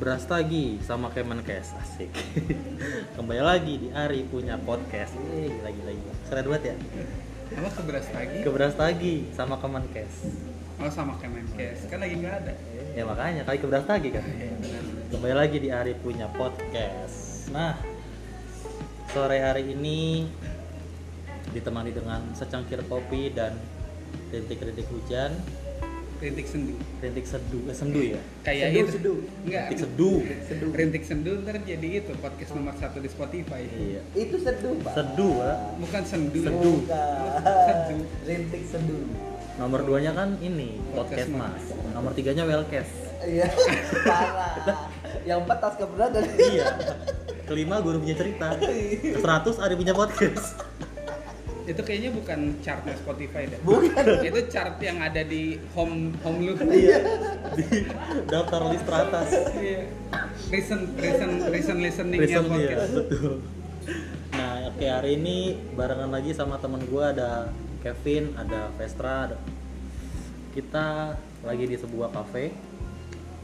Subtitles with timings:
[0.00, 2.08] Kebrastagi sama Kemenkes asik.
[3.20, 5.12] Kembali lagi di Ari punya podcast.
[5.28, 6.00] Eh, lagi lagi.
[6.24, 6.74] Keren banget ya.
[7.60, 8.40] Apa keberas lagi?
[8.40, 10.24] Kebrastagi sama Kemenkes.
[10.80, 12.56] Oh sama Kemenkes, kan lagi nggak ada.
[12.96, 14.24] Ya makanya kali Kebrastagi kan.
[14.24, 14.80] Iya.
[15.12, 17.52] Kembali lagi di Ari punya podcast.
[17.52, 17.76] Nah,
[19.12, 20.24] sore hari ini
[21.52, 23.52] ditemani dengan secangkir kopi dan
[24.32, 25.36] rintik-rintik hujan,
[26.20, 26.76] Rintik sendu.
[27.00, 28.20] rintik seduh, eh, sendu ya.
[28.44, 28.92] Kayak Seduh, itu.
[28.92, 29.18] seduh.
[29.48, 29.64] Enggak.
[29.72, 29.80] Rintik.
[30.44, 30.70] Seduh.
[30.76, 33.62] Rintik sendu ntar jadi itu podcast nomor satu di Spotify.
[33.64, 34.00] Iya.
[34.12, 34.92] Itu seduh, Pak.
[35.00, 35.56] Seduh, Pak.
[35.80, 36.40] Bukan sendu.
[36.44, 36.76] Seduh.
[36.84, 37.76] Bukan.
[37.88, 38.04] Seduh.
[38.28, 39.04] Rintik seduh.
[39.56, 41.64] Nomor duanya kan ini podcast Podcast mas.
[41.92, 42.92] Nomor tiganya wellcast.
[43.20, 43.52] Iya,
[44.08, 44.88] parah.
[45.28, 46.66] Yang empat tas keberat dan iya.
[47.44, 48.56] Kelima guru punya cerita.
[49.20, 50.69] Seratus ada punya podcast.
[51.70, 53.60] Itu kayaknya bukan chartnya Spotify deh.
[53.62, 54.04] bukan.
[54.26, 56.52] itu chart yang ada di home home lu.
[56.66, 56.98] Iya.
[57.54, 57.64] Di
[58.26, 59.28] daftar list teratas.
[59.54, 59.86] Iya.
[60.50, 62.90] Recent recent recent listening dia, podcast.
[62.90, 63.32] betul.
[64.34, 69.30] Nah, oke hari ini barengan lagi sama teman gua ada Kevin, ada Vestra.
[69.30, 69.40] ada-
[70.50, 71.14] Kita
[71.46, 72.50] lagi di sebuah cafe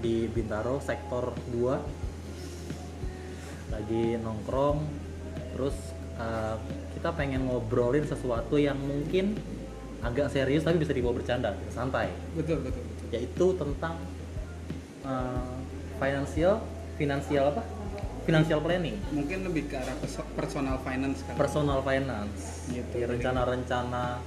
[0.03, 1.79] di Bintaro sektor 2.
[3.71, 4.79] Lagi nongkrong
[5.55, 5.77] terus
[6.21, 6.59] uh,
[7.07, 9.39] kita pengen ngobrolin sesuatu yang mungkin
[10.03, 12.83] agak serius tapi bisa dibawa bercanda, santai Betul betul.
[12.83, 13.07] betul.
[13.15, 13.95] yaitu tentang
[15.07, 15.55] uh,
[16.03, 16.59] financial
[16.99, 17.63] finansial apa
[18.27, 21.39] financial planning Mungkin lebih ke arah perso- personal finance kan.
[21.39, 22.91] personal finance Gitu.
[22.99, 24.19] Jadi rencana-rencana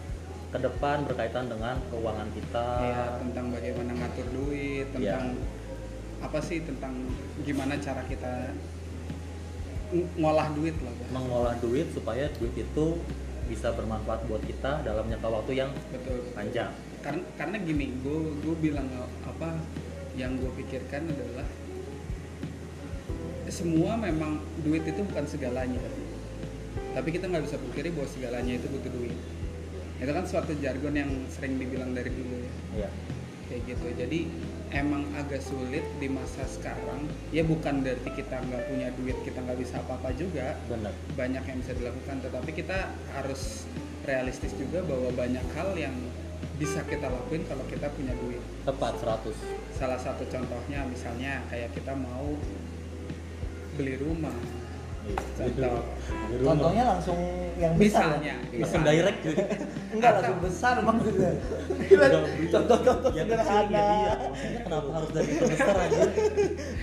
[0.48, 5.36] ke depan berkaitan dengan keuangan kita Iya, tentang bagaimana ngatur duit, tentang
[6.24, 6.96] apa sih tentang
[7.44, 8.56] gimana cara kita
[9.92, 10.94] ngolah duit lah.
[11.10, 12.86] Mengolah duit supaya duit itu
[13.50, 16.22] bisa bermanfaat buat kita dalam jangka waktu yang Betul.
[16.38, 16.70] panjang
[17.02, 18.86] Karena karena gini, gue gue bilang
[19.26, 19.58] apa
[20.14, 21.48] yang gue pikirkan adalah
[23.50, 25.82] semua memang duit itu bukan segalanya.
[26.94, 29.18] Tapi kita nggak bisa pungkiri bahwa segalanya itu butuh duit.
[29.98, 32.86] Itu kan suatu jargon yang sering dibilang dari dulu ya.
[32.86, 32.90] ya
[33.50, 34.20] kayak gitu jadi
[34.70, 37.10] emang agak sulit di masa sekarang.
[37.34, 40.58] Ya bukan berarti kita nggak punya duit kita nggak bisa apa-apa juga.
[40.70, 40.94] Benar.
[41.18, 43.66] Banyak yang bisa dilakukan tetapi kita harus
[44.06, 45.96] realistis juga bahwa banyak hal yang
[46.60, 48.42] bisa kita lakuin kalau kita punya duit.
[48.68, 49.32] Tepat 100
[49.80, 52.36] salah satu contohnya misalnya kayak kita mau
[53.80, 54.36] beli rumah
[55.10, 55.82] Contoh.
[56.30, 57.20] Contohnya langsung
[57.56, 58.16] yang besar.
[58.16, 58.36] misalnya ya?
[58.60, 58.92] langsung misalnya.
[58.94, 59.42] direct gitu
[59.90, 61.32] Enggak langsung besar maksudnya.
[62.50, 63.68] Contoh-contoh ya sederhana.
[63.70, 66.02] iya maksudnya kenapa harus dari itu besar aja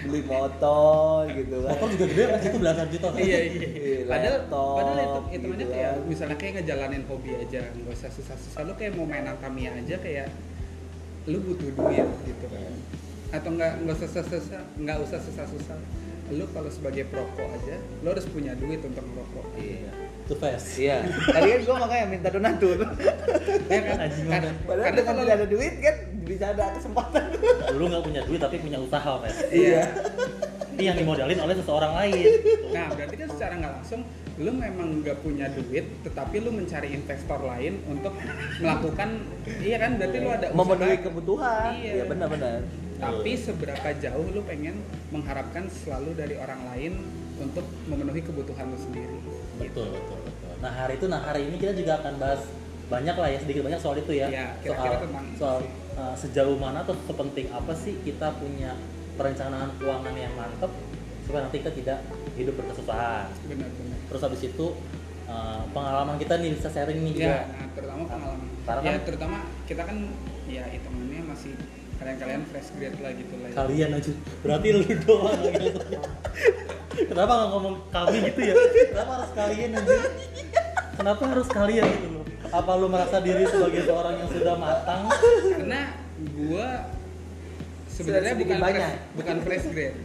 [0.05, 1.71] Beli motor gitu kan.
[1.73, 3.19] motor juga gede kan itu belasan juta kan?
[3.19, 6.05] iya iya Iya, padahal padahal itu itu gitu kayak kan.
[6.07, 10.29] misalnya kayak ngejalanin hobi aja nggak usah susah-susah lu kayak mau main Tamiya aja kayak
[11.27, 12.73] lu butuh duit gitu kan
[13.35, 15.79] atau nggak nggak usah susah nggak usah susah-susah
[16.29, 19.91] lu kalau sebagai perokok aja lu harus punya duit untuk merokok Iya.
[20.23, 21.07] itu fast Iya.
[21.07, 22.79] Tadi kan gua makanya minta donatur.
[23.67, 24.55] ya kan Anjing Kar- banget.
[24.61, 27.25] Padahal karena dengan kalau tidak ada duit kan bisa ada kesempatan.
[27.73, 29.85] lu nggak punya duit tapi punya usaha fast iya
[30.73, 32.25] ini yang dimodalin oleh seseorang lain
[32.69, 34.01] nah berarti kan secara nggak langsung
[34.37, 38.13] lu memang nggak punya duit tetapi lu mencari investor lain untuk
[38.59, 39.09] melakukan
[39.59, 41.71] iya kan berarti lu ada usaha Memenuhi kebutuhan.
[41.75, 41.93] Iya.
[41.93, 42.59] Iya benar-benar.
[42.97, 44.81] Tapi seberapa jauh lu pengen
[45.13, 46.93] mengharapkan selalu dari orang lain
[47.37, 49.19] untuk memenuhi kebutuhan lu sendiri?
[49.61, 50.53] Betul betul betul.
[50.65, 52.41] Nah hari itu nah hari ini kita juga akan bahas
[52.87, 54.29] banyak lah ya sedikit banyak soal itu ya.
[54.63, 55.71] Soal tentang itu soal sih.
[55.99, 58.73] uh, sejauh mana atau sepenting apa sih kita punya
[59.17, 60.73] perencanaan keuangan yang mantep
[61.27, 61.99] supaya nanti kita tidak
[62.39, 63.29] hidup berkesusahan.
[63.45, 64.67] Benar-benar terus habis itu
[65.27, 67.37] uh, pengalaman kita nih bisa sharing nih ya juga.
[67.51, 68.49] nah, terutama pengalaman.
[68.65, 69.37] Karena ya kan- terutama
[69.67, 69.97] kita kan
[70.47, 71.53] ya hitungannya masih
[71.97, 73.55] kalian-kalian fresh grade lah gitu lah ya.
[73.57, 74.13] kalian aja.
[74.45, 75.81] Berarti lu doang yang gitu.
[76.97, 78.55] Kenapa nggak ngomong kami gitu ya?
[78.93, 79.97] Kenapa harus kalian aja?
[80.97, 82.25] Kenapa harus kalian gitu loh?
[82.53, 85.03] Apa lu merasa diri sebagai seorang yang sudah matang?
[85.53, 85.81] Karena
[86.33, 86.69] gua
[87.93, 88.81] sebenarnya bukan banyak.
[88.81, 89.99] fresh, bukan fresh grade.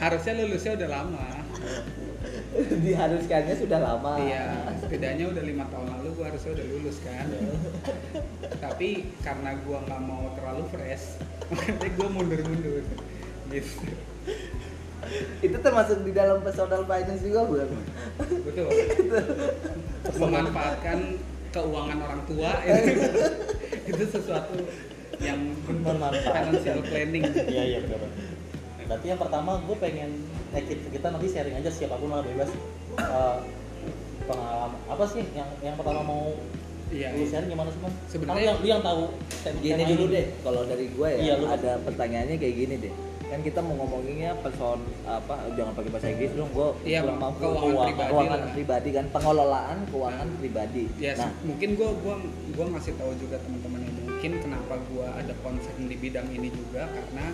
[0.00, 1.26] Harusnya lulusnya udah lama
[2.84, 4.18] Diharuskannya sudah lama.
[4.18, 7.26] iya setidaknya udah lima tahun lalu gua harusnya udah lulus kan.
[8.58, 8.88] Tapi
[9.22, 11.18] karena gua nggak mau terlalu fresh
[11.50, 12.82] makanya gua mundur-mundur
[13.50, 13.74] gitu.
[15.40, 17.68] Itu termasuk di dalam personal finance juga bukan?
[18.46, 18.68] betul.
[20.20, 20.98] Memanfaatkan
[21.50, 22.50] keuangan orang tua.
[22.62, 22.92] Itu,
[23.90, 24.54] itu sesuatu
[25.18, 26.52] yang bentuk Memanfaatkan.
[26.54, 27.24] financial planning.
[27.26, 28.10] Iya iya benar
[28.90, 30.10] berarti yang pertama gue pengen
[30.50, 32.50] eh, kita, kita nanti sharing aja siapa pun lah bebas
[32.90, 33.38] Eh,
[34.20, 36.34] pengalaman apa sih yang yang pertama mau
[36.90, 37.14] Iya.
[37.14, 37.94] lu sharing gimana sih man?
[38.04, 39.02] Sebenarnya- Kan yang lu yang tahu
[39.56, 42.94] Gini dulu deh, kalau dari gue ya Iya, lu- ada pertanyaannya kayak gini deh.
[43.22, 47.38] kan kita mau ngomonginnya person apa jangan pakai bahasa Inggris dong gue Iya, kurang mampu
[47.38, 48.50] keuangan keuangan, pribadi keuangan lah.
[48.50, 50.36] pribadi kan pengelolaan keuangan Nah.
[50.36, 52.14] pribadi ya nah mungkin gua gua
[52.50, 56.90] gua ngasih tahu juga teman-teman yang mungkin kenapa gua ada concern di bidang ini juga
[56.90, 57.24] karena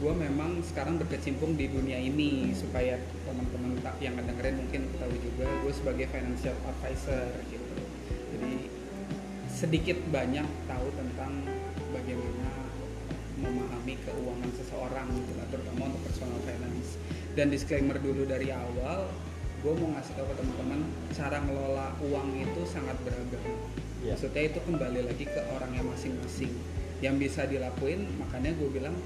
[0.00, 2.96] gua memang sekarang berkecimpung di dunia ini supaya
[3.28, 7.74] teman-teman tak yang dengerin mungkin tahu juga gue sebagai financial advisor gitu.
[8.32, 8.52] Jadi
[9.52, 11.44] sedikit banyak tahu tentang
[11.92, 12.48] bagaimana
[13.40, 16.96] memahami keuangan seseorang gitu lah, terutama untuk personal finance.
[17.36, 19.04] Dan disclaimer dulu dari awal
[19.60, 20.80] gue mau ngasih tahu ke teman-teman
[21.12, 23.44] cara ngelola uang itu sangat beragam.
[24.00, 24.16] Iya.
[24.16, 26.52] maksudnya itu kembali lagi ke orangnya masing-masing.
[27.04, 28.96] Yang bisa dilakuin makanya gue bilang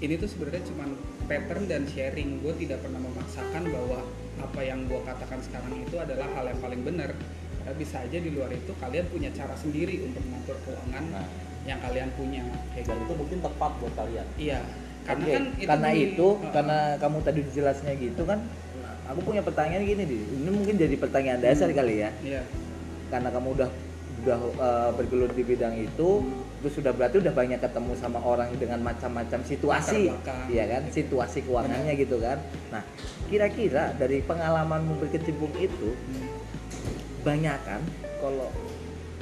[0.00, 0.84] ini tuh sebenarnya cuma
[1.26, 2.40] pattern dan sharing.
[2.40, 4.00] Gue tidak pernah memaksakan bahwa
[4.38, 7.12] apa yang gue katakan sekarang itu adalah hal yang paling benar.
[7.60, 11.28] Karena bisa aja di luar itu kalian punya cara sendiri untuk mengatur keuangan Nah,
[11.62, 12.40] yang kalian punya.
[12.72, 13.04] Kayak dan gitu.
[13.04, 14.26] itu mungkin tepat buat kalian.
[14.36, 14.60] iya.
[15.00, 18.40] Karena Oke, kan karena di- itu uh, karena kamu tadi jelasnya gitu kan
[19.02, 21.76] aku punya pertanyaan gini di ini mungkin jadi pertanyaan dasar Hmm.
[21.76, 22.10] kali ya.
[22.20, 22.42] Iya.
[23.08, 23.70] Karena kamu udah
[24.20, 26.08] udah uh, bergelut di bidang itu
[26.60, 30.12] terus sudah berarti udah banyak ketemu sama orang dengan macam-macam situasi
[30.52, 32.36] iya kan situasi keuangannya gitu kan
[32.68, 32.84] nah
[33.32, 36.28] kira-kira dari pengalamanmu berkecimpung itu Hmm.
[37.24, 37.80] banyak kan
[38.20, 38.48] kalau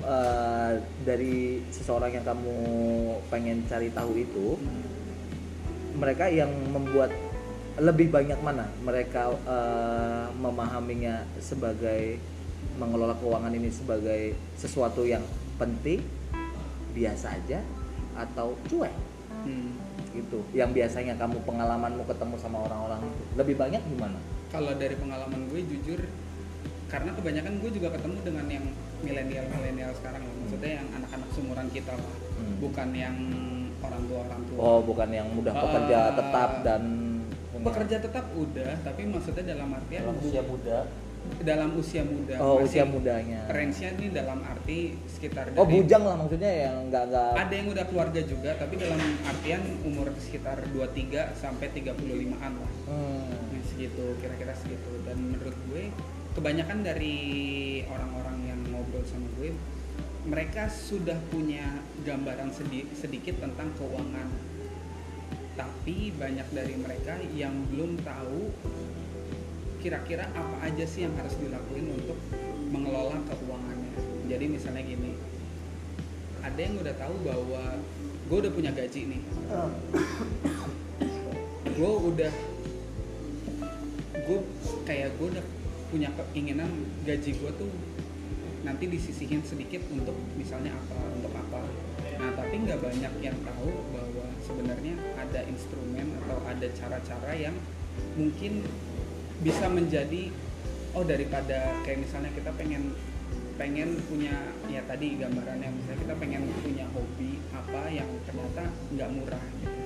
[0.02, 2.56] uh, dari seseorang yang kamu
[3.30, 4.82] pengen cari tahu itu Hmm.
[5.98, 7.14] mereka yang membuat
[7.78, 12.18] lebih banyak mana mereka uh, memahaminya sebagai
[12.74, 15.22] mengelola keuangan ini sebagai sesuatu yang
[15.58, 16.02] penting
[16.90, 17.60] biasa aja
[18.14, 18.94] atau cuek
[19.38, 19.70] Hmm.
[20.10, 24.18] gitu yang biasanya kamu pengalamanmu ketemu sama orang-orang itu lebih banyak gimana
[24.48, 26.00] kalau dari pengalaman gue jujur
[26.86, 28.64] karena kebanyakan gue juga ketemu dengan yang
[28.98, 30.32] milenial milenial sekarang ya.
[30.34, 32.54] maksudnya yang anak-anak sumuran kita lah Hmm.
[32.58, 33.16] bukan yang
[33.78, 36.14] orang tua orang tua oh bukan yang mudah pekerja Ah.
[36.14, 36.82] tetap dan
[37.48, 40.78] punya- pekerja tetap udah tapi maksudnya dalam artian Dalam usia muda,
[41.38, 42.36] dalam usia muda.
[42.38, 43.40] Oh Masih usia mudanya.
[43.48, 47.32] range-nya ini dalam arti sekitar oh dari- bujang lah maksudnya yang nggak nggak.
[47.36, 52.72] Ada yang udah keluarga juga tapi dalam artian umur sekitar 23 sampai 35-an lah.
[52.86, 53.28] Hmm.
[53.48, 54.90] Nah, segitu kira-kira segitu.
[55.02, 55.88] Dan menurut gue
[56.32, 57.16] kebanyakan dari
[57.84, 59.50] orang-orang yang ngobrol sama gue
[60.22, 61.64] mereka sudah punya
[62.02, 64.28] gambaran sedi- sedikit tentang keuangan.
[65.54, 68.40] Tapi banyak dari mereka yang belum tahu
[69.78, 72.18] kira-kira apa aja sih yang harus dilakuin untuk
[72.70, 73.94] mengelola keuangannya?
[74.28, 75.12] Jadi misalnya gini
[76.38, 77.62] ada yang udah tahu bahwa
[78.28, 79.22] gue udah punya gaji nih.
[81.78, 82.32] Gue udah
[84.28, 84.38] gue
[84.84, 85.44] kayak gue udah
[85.88, 86.68] punya keinginan
[87.08, 87.72] gaji gue tuh
[88.60, 91.64] nanti disisihin sedikit untuk misalnya apa untuk apa.
[92.18, 97.56] Nah tapi nggak banyak yang tahu bahwa sebenarnya ada instrumen atau ada cara-cara yang
[98.18, 98.66] mungkin
[99.38, 100.34] bisa menjadi
[100.96, 102.90] oh daripada kayak misalnya kita pengen
[103.58, 104.34] pengen punya
[104.70, 109.82] ya tadi gambarannya misalnya kita pengen punya hobi apa yang ternyata nggak murah gitu.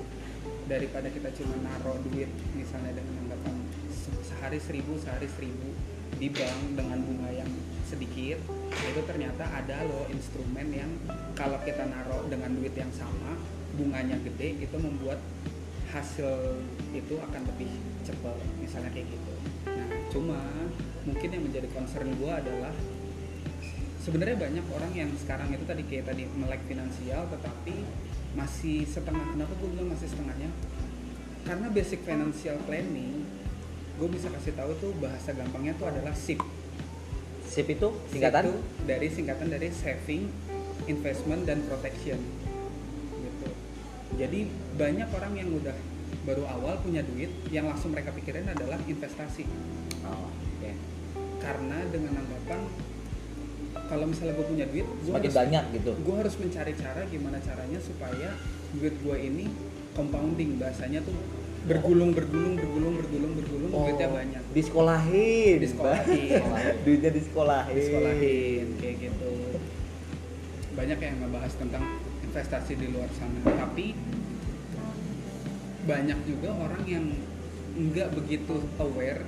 [0.69, 3.56] Daripada kita cuma naruh duit misalnya dengan anggapan
[3.93, 5.69] se- sehari seribu sehari seribu
[6.16, 7.50] di bank dengan bunga yang
[7.88, 8.38] sedikit
[8.72, 10.90] itu ternyata ada loh instrumen yang
[11.37, 13.37] kalau kita naruh dengan duit yang sama
[13.76, 15.21] bunganya gede itu membuat
[15.92, 16.56] hasil
[16.96, 17.68] itu akan lebih
[18.02, 19.34] cepat misalnya kayak gitu.
[19.68, 20.40] Nah cuma
[21.04, 22.72] mungkin yang menjadi concern gue adalah
[24.00, 27.76] sebenarnya banyak orang yang sekarang itu tadi kayak tadi melek finansial tetapi
[28.32, 30.49] masih setengah kenapa gue bilang masih setengahnya?
[31.44, 33.28] Karena basic financial planning
[34.00, 36.40] gue bisa kasih tahu tuh bahasa gampangnya tuh adalah SIP
[37.52, 38.49] sip itu SIP singkatan?
[38.49, 38.58] tuh
[38.88, 40.25] dari singkatan dari saving
[40.88, 42.16] investment dan protection
[44.23, 44.47] jadi
[44.79, 45.75] banyak orang yang udah
[46.23, 49.43] baru awal punya duit yang langsung mereka pikirin adalah investasi.
[50.07, 50.71] Oh, oke.
[51.43, 52.61] karena dengan anggapan
[53.91, 55.91] kalau misalnya gue punya duit gue harus banyak gitu.
[55.99, 58.31] gue harus mencari cara gimana caranya supaya
[58.79, 59.50] duit gue ini
[59.99, 61.19] compounding bahasanya tuh
[61.67, 64.43] bergulung bergulung bergulung bergulung bergulung duitnya banyak.
[64.55, 65.57] Disekolahin.
[65.62, 66.43] Disekolahin.
[66.87, 67.75] duitnya disekolahin.
[67.75, 69.33] Disekolahin kayak gitu.
[70.75, 71.85] Banyak yang ngebahas tentang
[72.33, 73.93] investasi di luar sana tapi
[75.85, 77.05] banyak juga orang yang
[77.77, 79.21] nggak begitu aware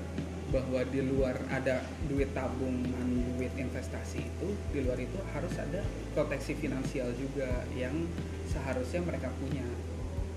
[0.48, 5.82] bahwa di luar ada duit tabungan, duit investasi itu, di luar itu harus ada
[6.14, 8.06] proteksi finansial juga yang
[8.46, 9.66] seharusnya mereka punya.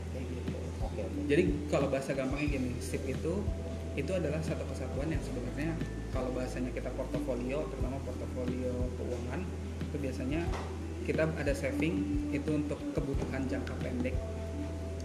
[0.09, 0.57] Kayak gitu.
[0.81, 3.45] oke Jadi kalau bahasa gampangnya gini, SIP itu
[3.93, 5.77] itu adalah satu kesatuan yang sebenarnya
[6.09, 9.41] kalau bahasanya kita portofolio, terutama portofolio keuangan,
[9.85, 10.41] itu biasanya
[11.07, 11.95] kita ada saving
[12.29, 14.11] itu untuk kebutuhan jangka pendek.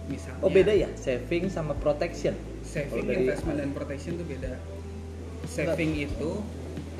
[0.03, 2.35] Misalnya Oh beda ya, saving sama protection.
[2.61, 4.59] saving Kalau dari- investment dan protection itu beda.
[5.45, 6.31] Saving itu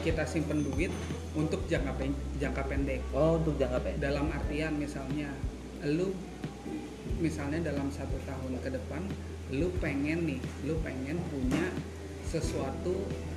[0.02, 0.92] kita simpen duit
[1.34, 3.04] untuk jangka pen- jangka pendek.
[3.12, 4.00] Oh untuk jangka pendek.
[4.00, 5.28] dalam artian misalnya
[5.84, 6.16] lu
[7.20, 9.04] misalnya dalam satu tahun ke depan
[9.52, 11.68] lu pengen nih lu pengen punya
[12.24, 12.96] sesuatu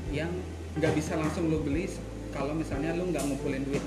[0.08, 0.30] yang
[0.78, 1.90] nggak bisa langsung lu beli
[2.30, 3.82] kalau misalnya lu nggak ngumpulin duit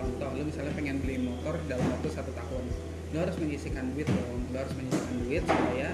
[0.00, 2.64] contoh lu misalnya pengen beli motor dalam waktu satu tahun
[3.10, 4.38] lu harus menyisikan duit dong.
[4.54, 5.88] Lu harus menyisikan duit supaya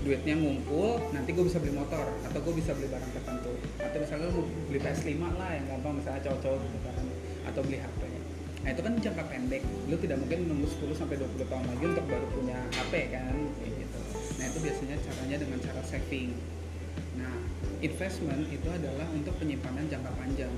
[0.00, 3.52] duitnya ngumpul nanti gue bisa beli motor atau gue bisa beli barang tertentu.
[3.82, 7.06] Atau misalnya lu beli PS5 lah yang gampang misalnya cowok-cowok gitu kan
[7.50, 8.00] atau beli HP
[8.60, 9.64] nah itu kan jangka pendek.
[9.88, 13.72] Lu tidak mungkin nunggu 10 sampai 20 tahun lagi untuk baru punya HP kan kayak
[13.72, 14.00] gitu.
[14.36, 16.30] Nah itu biasanya caranya dengan cara saving
[17.18, 17.34] nah
[17.80, 20.52] investment itu adalah untuk penyimpanan jangka panjang.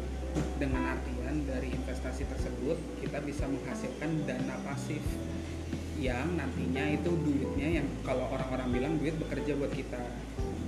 [0.56, 5.02] Dengan artian dari investasi tersebut kita bisa menghasilkan dana pasif
[6.02, 10.02] yang nantinya itu duitnya yang kalau orang-orang bilang duit bekerja buat kita.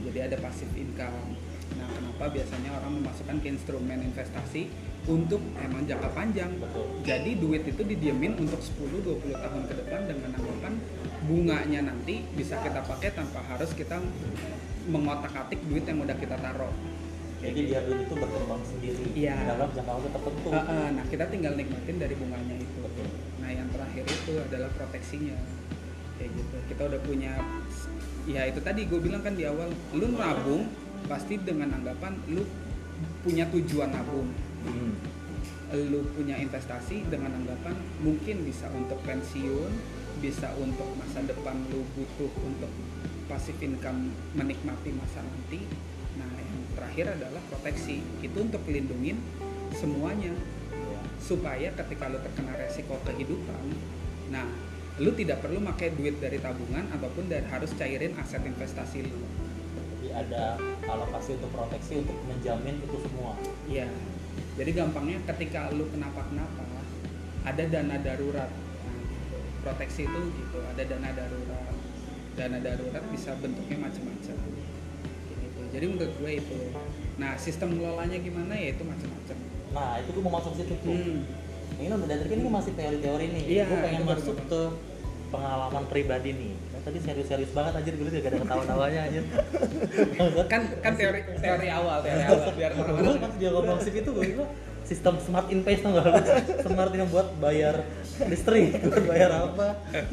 [0.06, 1.34] Jadi ada passive income.
[1.74, 4.70] Nah kenapa biasanya orang memasukkan ke instrumen investasi?
[5.04, 6.48] Untuk emang jangka panjang.
[6.56, 6.86] Betul.
[7.04, 10.80] jadi duit itu didiemin untuk 10-20 tahun ke depan dengan anggapan
[11.28, 14.00] bunganya nanti bisa kita pakai tanpa harus kita
[14.86, 16.72] mengotak-atik duit yang udah kita taruh
[17.38, 19.36] Jadi biar duit itu berkembang sendiri Iya.
[19.46, 20.48] dalam jangka waktu tertentu.
[20.48, 23.08] Uh, uh, nah kita tinggal nikmatin dari bunganya itu Betul.
[23.38, 25.36] nah yang terakhir itu adalah proteksinya
[26.14, 27.32] kayak gitu kita udah punya
[28.24, 30.64] ya itu tadi gue bilang kan di awal lu nabung
[31.04, 32.46] pasti dengan anggapan lu
[33.20, 34.30] punya tujuan nabung
[34.64, 34.96] Hmm.
[35.74, 39.68] lu punya investasi dengan anggapan mungkin bisa untuk pensiun
[40.24, 42.72] bisa untuk masa depan lu butuh untuk
[43.28, 45.68] passive income menikmati masa nanti
[46.16, 49.20] nah yang terakhir adalah proteksi itu untuk melindungin
[49.76, 50.32] semuanya
[50.74, 51.00] Iya.
[51.20, 53.64] supaya ketika lu terkena resiko kehidupan
[54.32, 54.48] nah
[54.96, 59.20] lu tidak perlu pakai duit dari tabungan ataupun dari harus cairin aset investasi lu
[60.00, 60.56] Jadi ada
[60.88, 63.40] alokasi untuk proteksi untuk menjamin itu semua.
[63.64, 63.88] Iya.
[64.60, 66.60] Jadi gampangnya ketika lu kenapa-kenapa
[67.44, 68.52] ada dana darurat.
[69.64, 71.72] Nah, proteksi itu gitu, ada dana darurat.
[72.36, 74.36] Dana darurat bisa bentuknya macam-macam.
[75.40, 75.60] Gitu.
[75.72, 76.56] Jadi menurut gue itu.
[77.16, 79.36] Nah, sistem ngelolanya gimana ya itu macam-macam.
[79.72, 80.92] Nah itu gue mau masuk situ tuh.
[80.92, 81.24] Hmm.
[81.80, 83.44] Ini udah dari ini masih teori-teori nih.
[83.56, 84.60] Iya, gue pengen masuk ke
[85.32, 86.52] pengalaman pribadi nih.
[86.68, 89.24] Kan tadi serius-serius banget anjir gue liat gak ada ketawa-tawanya anjir.
[90.52, 94.24] Kan kan teori teori awal, teori awal biar orang-orang pas dia ngomong sip itu gue
[94.28, 94.52] bilang,
[94.84, 96.04] sistem smart invest tau gak
[96.60, 97.80] smart yang buat bayar
[98.30, 99.68] listrik buat bayar apa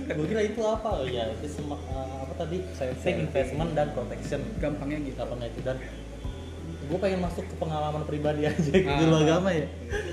[0.09, 4.41] gue kira itu apa oh iya itu smart, eh, apa tadi saving investment dan protection
[4.57, 5.19] gampangnya gitu.
[5.19, 5.77] apa itu dan
[6.81, 8.97] gue pengen masuk ke pengalaman pribadi aja Ah.
[8.97, 9.67] guru agama ya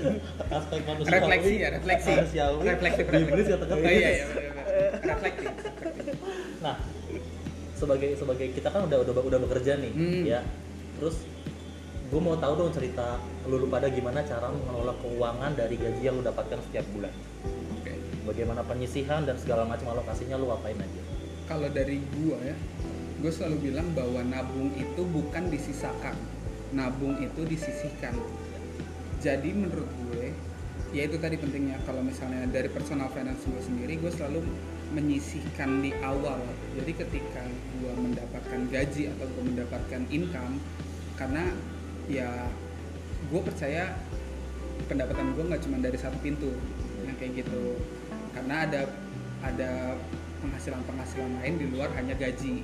[0.57, 2.09] aspek manusiawi Refleksi ya, refleksi.
[2.09, 3.51] manusiawi Refleksi, di Inggris refleksi.
[3.59, 4.25] kata Oh, iya, iya.
[5.01, 5.45] Refleksi.
[6.59, 6.75] nah
[7.73, 10.23] sebagai sebagai kita kan udah udah udah bekerja nih Hmm.
[10.23, 10.39] ya
[10.95, 11.23] terus
[12.05, 16.15] gue mau tahu dong cerita lu, lu pada gimana cara mengelola keuangan dari gaji yang
[16.15, 17.13] lu dapatkan setiap bulan.
[18.29, 21.01] Bagaimana penyisihan dan segala macam alokasinya lu apain aja.
[21.49, 22.55] Kalau dari gua ya
[23.19, 26.15] gue selalu bilang bahwa nabung itu bukan disisakan.
[26.71, 28.15] Nabung itu disisihkan.
[29.19, 30.31] Jadi menurut gue
[30.95, 31.83] ya itu tadi pentingnya.
[31.83, 34.39] Kalau misalnya dari personal finance gue sendiri gue selalu
[34.95, 36.39] menyisihkan di awal.
[36.79, 37.43] Jadi ketika
[37.83, 40.55] gue mendapatkan gaji atau gue mendapatkan income
[41.19, 41.43] karena
[42.07, 42.47] ya
[43.27, 43.99] gue percaya
[44.87, 46.55] pendapatan gue nggak cuma dari satu pintu
[47.03, 47.75] yang kayak gitu
[48.35, 48.81] karena ada
[49.39, 49.71] ada
[50.43, 52.63] penghasilan-penghasilan lain di luar hanya gaji.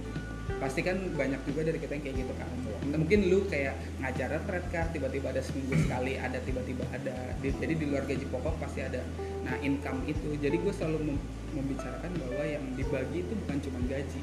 [0.61, 2.47] Pasti kan banyak juga dari kita yang kayak gitu kan
[2.93, 7.73] mungkin lu kayak ngajar retret kan tiba-tiba ada seminggu sekali ada tiba-tiba ada Di- jadi
[7.75, 9.01] di luar gaji pokok pasti ada.
[9.41, 11.25] Nah income itu jadi gue selalu mem-
[11.57, 14.21] membicarakan bahwa yang dibagi itu bukan cuma gaji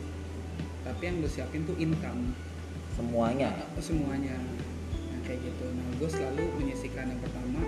[0.83, 2.35] tapi yang lu siapin tuh income.
[2.95, 3.51] Semuanya.
[3.79, 4.37] Semuanya.
[5.11, 5.67] Nah kayak gitu.
[5.75, 7.63] Nah gue selalu menyisikan yang pertama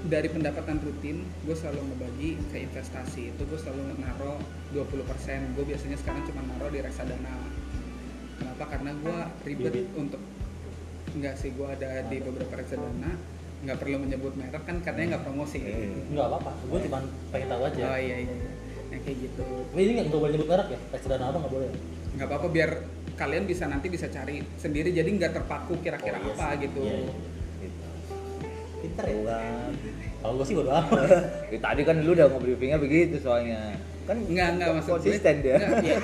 [0.00, 3.36] dari pendapatan rutin gue selalu ngebagi ke investasi.
[3.36, 4.40] Itu gue selalu naro
[4.72, 7.34] 20% gue biasanya sekarang cuma naro di reksadana.
[8.38, 8.64] Kenapa?
[8.64, 9.86] Karena gue ribet Bibit.
[9.94, 10.22] untuk
[11.10, 13.12] enggak sih gue ada di beberapa reksadana.
[13.60, 15.60] Nggak perlu menyebut merek kan katanya nggak promosi.
[15.60, 16.16] Hmm.
[16.16, 17.82] nggak apa-apa gue cuma pengen tahu aja.
[17.84, 18.50] Oh iya iya iya.
[18.90, 19.44] nah kayak gitu.
[19.68, 20.78] Tapi ini nggak nggak boleh nyebut merek ya?
[20.96, 21.68] Reksadana apa nggak boleh
[22.10, 22.70] nggak apa-apa biar
[23.14, 24.90] kalian bisa nanti bisa cari sendiri.
[24.90, 26.64] Jadi nggak terpaku kira-kira Oh, iya apa sih.
[26.64, 26.80] gitu.
[26.80, 27.12] Iya, iya.
[28.80, 29.70] Pinter ya Bukan.
[30.20, 31.08] kalau gue sih bodo amat
[31.52, 33.74] Ya, tadi kan lu udah ngobrolnya begitu soalnya.
[34.04, 35.56] Kan Enggak, enggak maksud konsisten dia.
[35.60, 35.96] Iya.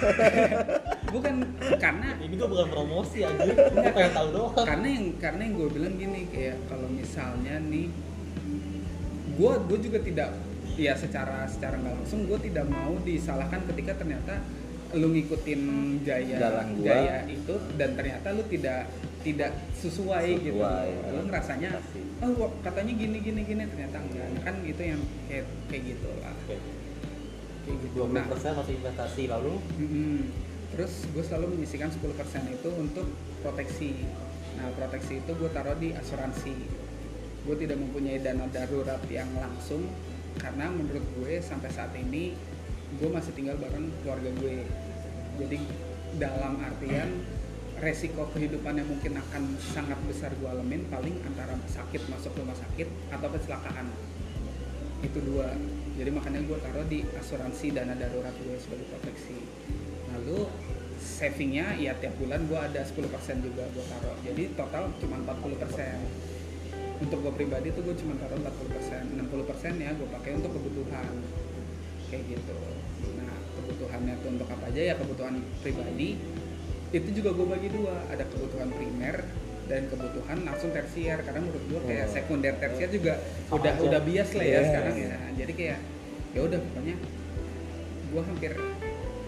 [1.14, 1.34] Bukan
[1.80, 5.68] karena ini gue bukan promosi aja gue pengen tahu doang karena yang karena yang gue
[5.70, 7.86] bilang gini kayak kalau misalnya nih
[9.36, 10.28] gue gue juga tidak
[10.76, 14.34] ya secara secara nggak langsung gue tidak mau disalahkan ketika ternyata
[14.94, 15.60] lu ngikutin
[16.06, 16.86] gaya Jalan gua.
[16.86, 18.86] gaya itu dan ternyata lu tidak
[19.26, 21.22] tidak sesuai, gitu Sesuai, lu ya.
[21.26, 22.00] ngerasanya Pasti.
[22.22, 26.56] oh katanya gini gini gini ternyata enggak kan itu yang kayak kayak gitu lah Oke.
[27.66, 28.24] kayak gitu 20% nah
[28.62, 30.18] masih investasi lalu mm-mm.
[30.70, 32.06] terus gue selalu menyisikan 10%
[32.54, 33.06] itu untuk
[33.42, 34.06] proteksi
[34.54, 36.54] nah proteksi itu gue taruh di asuransi
[37.46, 39.90] gue tidak mempunyai dana darurat yang langsung
[40.38, 42.38] karena menurut gue sampai saat ini
[43.02, 44.62] gue masih tinggal bareng keluarga gue
[45.36, 45.58] jadi
[46.16, 47.35] dalam artian
[47.76, 52.88] resiko kehidupan yang mungkin akan sangat besar gue alamin paling antara sakit masuk rumah sakit
[53.12, 53.92] atau kecelakaan.
[55.04, 55.52] Itu dua.
[55.96, 59.36] Jadi makanya gue taruh di asuransi dana darurat gue sebagai proteksi.
[60.16, 60.48] Lalu
[60.96, 62.96] savingnya ya tiap bulan gue ada 10%
[63.44, 64.16] juga gue taruh.
[64.24, 70.08] Jadi total cuma 40% untuk gue pribadi tuh gue cuma taruh 40% 60% ya gue
[70.16, 71.12] pakai untuk kebutuhan.
[72.08, 72.56] Kayak gitu.
[73.20, 74.80] Nah kebutuhannya tuh untuk apa aja?
[74.80, 76.16] Ya kebutuhan pribadi
[76.88, 79.26] itu juga gue bagi dua ada kebutuhan primer
[79.66, 82.12] dan kebutuhan langsung tersier karena menurut gue kayak Oh.
[82.12, 83.14] sekunder tersier juga
[83.44, 83.82] Sama udah aja.
[83.82, 84.66] udah bias lah ya Yes.
[84.68, 85.78] sekarang ya jadi kayak
[86.30, 86.94] ya udah pokoknya
[88.06, 88.52] gue hampir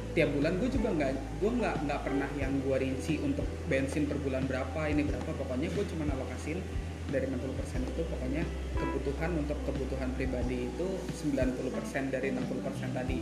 [0.09, 4.19] tiap bulan gue juga nggak gue nggak nggak pernah yang gue rinci untuk bensin per
[4.19, 6.59] bulan berapa ini berapa pokoknya gue cuma alokasin
[7.09, 7.41] dari 60%
[7.85, 8.43] itu pokoknya
[8.75, 10.87] kebutuhan untuk kebutuhan pribadi itu
[11.19, 11.57] 90%
[12.09, 13.19] dari 60% tadi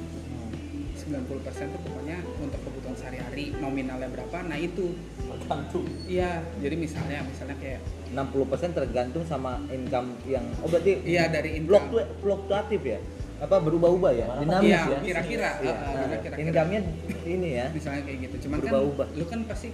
[0.97, 1.29] 90%
[1.69, 4.97] itu pokoknya untuk kebutuhan sehari-hari nominalnya berapa nah itu.
[5.21, 5.85] Tergantung.
[6.05, 11.93] Iya jadi misalnya misalnya kayak 60% tergantung sama income yang oh berarti iya dari income.
[12.19, 12.99] fluktuatif ya?
[13.37, 14.27] Apa berubah-ubah ya?
[14.41, 14.99] Dinamis iya ya?
[15.05, 15.51] kira-kira.
[15.61, 16.35] Uh, Nah, kira-kira.
[16.41, 16.81] income-nya
[17.23, 17.67] ini ya.
[17.69, 18.37] Misalnya kayak gitu.
[18.49, 19.07] Cuman Berubah-ubah.
[19.07, 19.69] kan lu kan pasti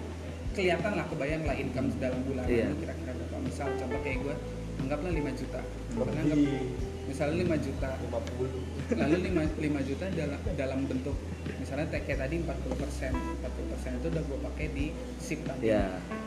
[0.53, 2.67] kelihatan lah kebayang lah income dalam bulan Iya.
[2.69, 3.37] lu kira-kira berapa.
[3.41, 4.35] Misal contoh kayak gue
[4.83, 5.61] anggaplah 5 juta.
[5.95, 6.92] Lebih.
[7.05, 7.89] Misalnya 5 juta.
[7.99, 11.17] 50 lalu 5, 5 juta dalam dalam bentuk
[11.59, 13.13] misalnya kayak tadi 40 persen.
[13.13, 14.87] 40 persen itu udah gue pakai di
[15.19, 15.71] SIP tadi.
[15.71, 15.87] Iya.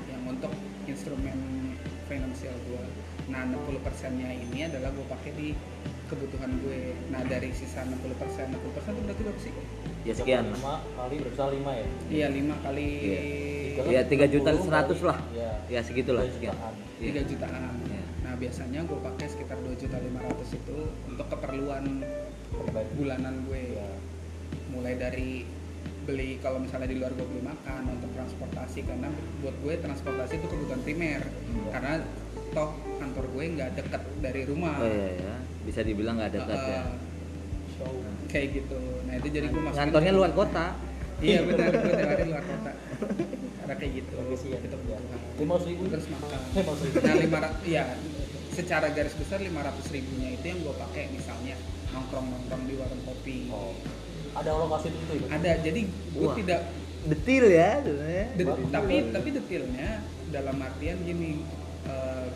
[0.10, 0.52] yang untuk
[0.86, 1.38] instrumen
[2.06, 2.84] finansial gue
[3.26, 5.48] nah 60 persennya ini adalah gue pakai di
[6.06, 6.94] kebutuhan gue.
[7.10, 9.54] Nah dari sisa 60 persen 60 persen itu berarti berapa sih.
[10.06, 10.46] Ya sekian.
[10.54, 10.62] 5
[10.94, 11.44] kali berapa?
[11.50, 11.88] 5 ya?
[12.14, 12.88] Iya 5 kali
[13.76, 15.18] Iya, tiga juta 30 seratus lah.
[15.36, 16.54] ya ya segitulah Tiga sekian.
[16.54, 16.74] jutaan.
[17.02, 17.12] Iya.
[17.12, 17.74] 3 jutaan.
[17.84, 17.95] Iya.
[18.36, 22.04] Nah biasanya gue pakai sekitar 2 juta 500 itu untuk keperluan
[23.00, 23.80] bulanan gue.
[23.80, 23.88] Ya
[24.76, 25.48] mulai dari
[26.04, 29.08] beli kalau misalnya di luar gue beli makan untuk transportasi karena
[29.40, 31.24] buat gue transportasi itu kebutuhan primer.
[31.24, 31.70] Iya.
[31.72, 31.94] karena
[32.52, 34.84] toh kantor gue nggak deket dari rumah.
[34.84, 36.84] Oh iya ya bisa dibilang nggak dekat Uh, ya?
[37.80, 37.94] Show.
[38.28, 38.80] Kayak gitu.
[39.08, 40.66] Nah itu jadi gue masukin ngantornya ke- luar kota.
[41.24, 42.72] Iya benar gue luar kota.
[43.64, 44.16] Karena kayak gitu.
[44.36, 44.72] Sih ya, itu ya.
[44.76, 45.02] kebutuhan
[45.40, 45.84] lima ratus ribu.
[45.88, 46.40] Terus makan.
[46.52, 46.96] Lima ratus ribu.
[47.00, 47.86] Nah lima ratus ya
[48.56, 49.52] secara garis besar 500
[49.92, 51.56] ribunya itu yang gue pakai misalnya
[51.92, 53.52] nongkrong nongkrong di warung kopi.
[53.52, 53.76] Oh.
[54.36, 55.14] Ada alokasi itu?
[55.20, 56.62] Ya ada jadi gue tidak
[57.06, 57.72] detil ya
[58.34, 59.90] Det- tapi tapi detailnya
[60.34, 61.44] dalam artian gini
[61.86, 62.28] eh,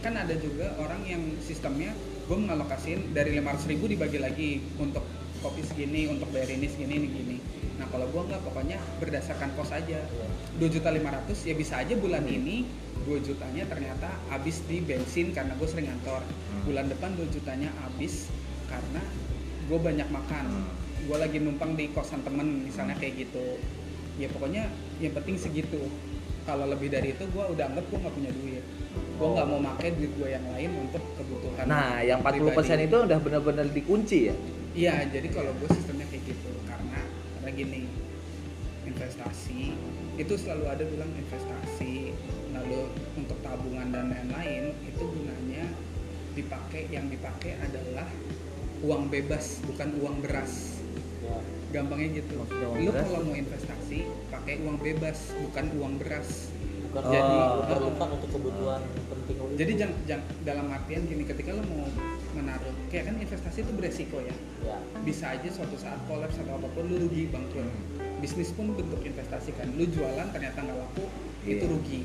[0.00, 1.92] kan ada juga orang yang sistemnya
[2.26, 5.02] gue mengalokasiin dari 500 ribu dibagi lagi untuk
[5.44, 7.36] kopi segini untuk bayar ini segini ini gini.
[7.78, 10.00] Nah kalau gue nggak pokoknya berdasarkan kos aja.
[10.02, 10.26] Iya.
[10.58, 12.64] 2 juta 500 ya bisa aja bulan ini
[13.06, 16.26] 2 jutanya ternyata habis di bensin karena gue sering ngantor.
[16.66, 18.26] Bulan depan 2 jutanya habis
[18.66, 19.02] karena
[19.70, 20.46] gue banyak makan.
[21.06, 23.62] Gue lagi numpang di kosan temen misalnya kayak gitu.
[24.18, 24.66] Ya pokoknya
[24.98, 25.86] yang penting segitu.
[26.46, 28.64] Kalau lebih dari itu gue udah anggap gue nggak punya duit.
[29.16, 32.84] Gue nggak mau pakai duit gue yang lain untuk kebutuhan nah yang 40% pribadi.
[32.84, 34.34] itu udah benar-benar dikunci ya?
[34.76, 37.00] Iya jadi kalau gue sistemnya kayak gitu karena
[37.38, 37.82] karena gini
[38.84, 39.72] investasi
[40.16, 42.12] itu selalu ada bilang investasi
[42.66, 45.70] lalu untuk tabungan dan lain-lain itu gunanya
[46.34, 48.10] dipakai yang dipakai adalah
[48.82, 50.82] uang bebas bukan uang beras.
[51.22, 51.38] Ya.
[51.78, 52.42] Gampangnya gitu.
[52.58, 56.50] Lu kalau mau investasi pakai uang bebas bukan uang beras.
[56.90, 57.12] Bukan Oh.
[57.12, 58.80] jadi lu perlukan untuk kebutuhan
[59.12, 61.84] penting jadi jangan, jangan dalam artian gini ketika lu mau
[62.32, 64.34] menaruh kayak kan investasi itu beresiko ya.
[64.66, 64.78] Ya.
[65.06, 67.70] Bisa aja suatu saat kolaps atau apa pun lu rugi bangkrut.
[68.18, 69.70] Bisnis pun bentuk investasi kan.
[69.76, 71.04] Lu jualan ternyata nggak laku
[71.46, 71.70] itu Iya.
[71.70, 72.00] rugi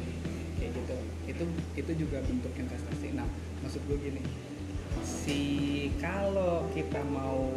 [1.32, 1.44] itu
[1.76, 3.16] itu juga bentuk investasi.
[3.16, 3.28] Nah
[3.64, 4.22] maksud gue gini
[5.02, 5.40] si
[5.98, 7.48] kalau kita mau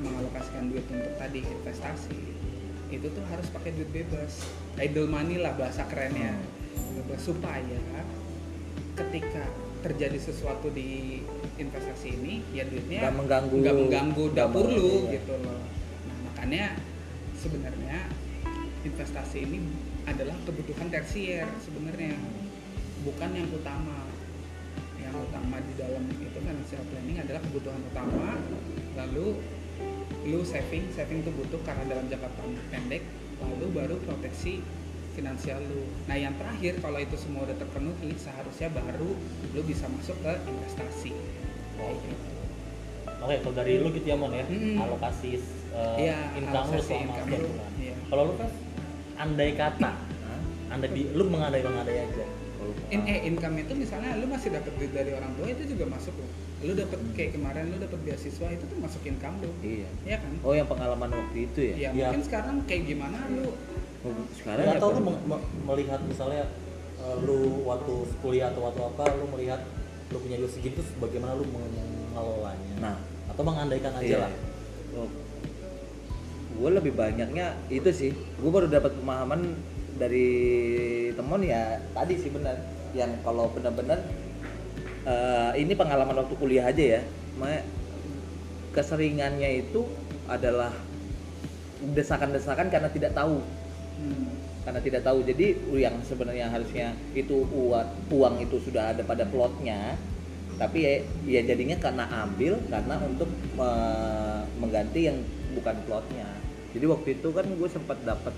[0.00, 2.18] mengalokasikan duit untuk tadi investasi
[2.90, 4.42] itu tuh harus pakai duit bebas.
[4.76, 6.34] Idle money lah bahasa kerennya.
[6.98, 7.22] Bebas.
[7.22, 7.78] Supaya
[8.98, 9.46] ketika
[9.80, 11.22] terjadi sesuatu di
[11.56, 15.16] investasi ini ya duitnya Nggak mengganggu- nggak mengganggu dapur lu ya.
[15.16, 15.56] gitu loh.
[16.04, 16.64] Nah makanya
[17.38, 17.98] sebenarnya
[18.82, 19.58] investasi ini
[20.04, 22.16] adalah kebutuhan tersier sebenarnya
[23.00, 23.96] bukan yang utama
[25.00, 28.36] yang utama di dalam itu financial planning adalah kebutuhan utama
[28.94, 29.40] lalu
[30.28, 32.28] lu saving saving itu butuh karena dalam jangka
[32.68, 33.02] pendek
[33.40, 34.60] lalu baru proteksi
[35.16, 39.16] finansial lu nah yang terakhir kalau itu semua udah terpenuhi seharusnya baru
[39.56, 41.12] lu bisa masuk ke investasi
[41.80, 41.96] Oh,
[43.24, 44.80] Oke, kalau dari lu gitu ya Mon ya, Mm-mm.
[44.80, 45.40] alokasi
[45.72, 47.72] uh, Iya, income lu selama income bulan.
[47.80, 47.94] iya.
[48.08, 48.50] Kalau lu kan
[49.16, 49.90] andai kata,
[50.72, 52.24] andai di, lu mengandai mengandai aja.
[52.60, 55.88] Kalau- In, eh, income itu misalnya lu masih dapat duit dari orang tua itu juga
[55.88, 56.28] masuk loh
[56.60, 59.88] lu dapat kayak kemarin lu dapat beasiswa itu tuh masuk income lu Iya.
[60.04, 61.74] ya kan Oh yang pengalaman waktu itu ya?
[61.74, 62.06] ya Iya.
[62.06, 63.48] mungkin sekarang kayak gimana lu
[64.00, 65.00] Oh, Sekarang Nggak ya tahu lu
[65.62, 66.48] melihat misalnya
[66.98, 69.60] uh, lu waktu kuliah atau waktu apa, lu melihat
[70.08, 72.74] lu punya duit segitu, bagaimana lu mengelolanya?
[72.80, 72.96] Nah,
[73.28, 74.18] atau mengandaikan aja Iya.
[74.18, 74.32] lah.
[74.96, 75.08] Oh.
[76.50, 78.10] Gue lebih banyaknya itu sih.
[78.36, 79.52] Gue baru dapat pemahaman
[80.00, 80.30] dari
[81.12, 82.56] temen ya tadi sih benar.
[82.96, 84.00] Yang kalau benar-benar
[85.04, 87.02] eh, ini pengalaman waktu kuliah aja ya.
[88.70, 89.82] Keseringannya itu
[90.30, 90.70] adalah
[91.80, 93.40] desakan-desakan karena tidak tahu
[93.98, 94.28] hmm,
[94.68, 99.96] karena tidak tahu jadi yang sebenarnya harusnya itu uang uang itu sudah ada pada plotnya
[100.60, 100.92] tapi ya,
[101.24, 105.18] ya jadinya karena ambil karena untuk me- mengganti yang
[105.56, 106.28] bukan plotnya
[106.76, 108.36] jadi waktu itu kan gue sempat dapat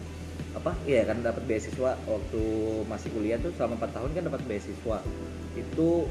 [0.52, 0.72] apa?
[0.84, 2.42] Iya kan dapat beasiswa waktu
[2.86, 4.98] masih kuliah tuh selama 4 tahun kan dapat beasiswa.
[5.56, 6.06] Itu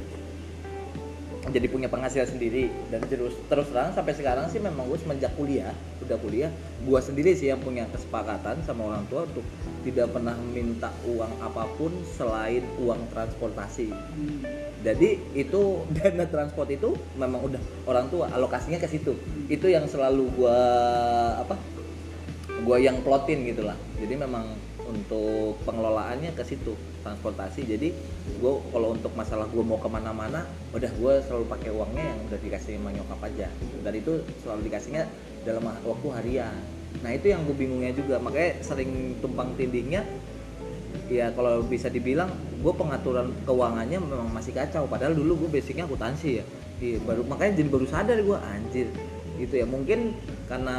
[1.49, 2.69] jadi punya penghasilan sendiri.
[2.89, 5.73] Dan terus terus terang sampai sekarang sih memang gue semenjak kuliah
[6.11, 6.51] udah kuliah
[6.83, 9.47] gue sendiri sih yang punya kesepakatan sama orang tua untuk
[9.87, 13.95] tidak pernah minta uang apa pun selain uang transportasi.
[13.95, 14.43] Hmm,
[14.83, 15.61] jadi itu
[15.95, 19.15] dana transport itu memang udah orang tua alokasinya ke situ.
[19.47, 20.57] Itu yang selalu gua
[21.47, 21.55] apa
[22.61, 24.57] gua yang plotin gitulah jadi memang
[24.91, 27.65] untuk pengelolaannya ke situ transportasi.
[27.65, 27.95] Jadi
[28.43, 30.45] gua kalau untuk masalah gua mau ke mana-mana
[30.75, 33.47] udah gua selalu pakai uangnya yang udah dikasih sama nyokap aja.
[33.81, 35.03] Dan itu selalu dikasihnya
[35.47, 36.55] dalam waktu harian.
[37.01, 38.21] Nah itu yang gue bingungnya juga.
[38.21, 40.05] Makanya sering tumpang tindihnya
[41.11, 44.85] ya kalau bisa dibilang gue pengaturan keuangannya memang masih kacau.
[44.85, 46.45] Padahal dulu gue basicnya akuntansi ya.
[46.81, 48.87] Iya, baru makanya jadi baru sadar gue anjir.
[49.37, 49.65] Itu ya.
[49.65, 50.13] Mungkin
[50.45, 50.77] karena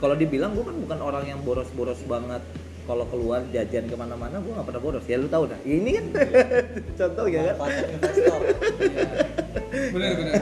[0.00, 2.42] kalau dibilang gue kan bukan orang yang boros-boros banget.
[2.88, 5.04] Kalau keluar jajan ke mana-mana gue nggak pernah boros.
[5.04, 5.60] Ya lu tahu dah.
[5.60, 6.04] Ya, ini kan
[7.04, 7.68] contoh ya kan?
[7.68, 8.34] Iya.
[9.92, 10.40] benar benar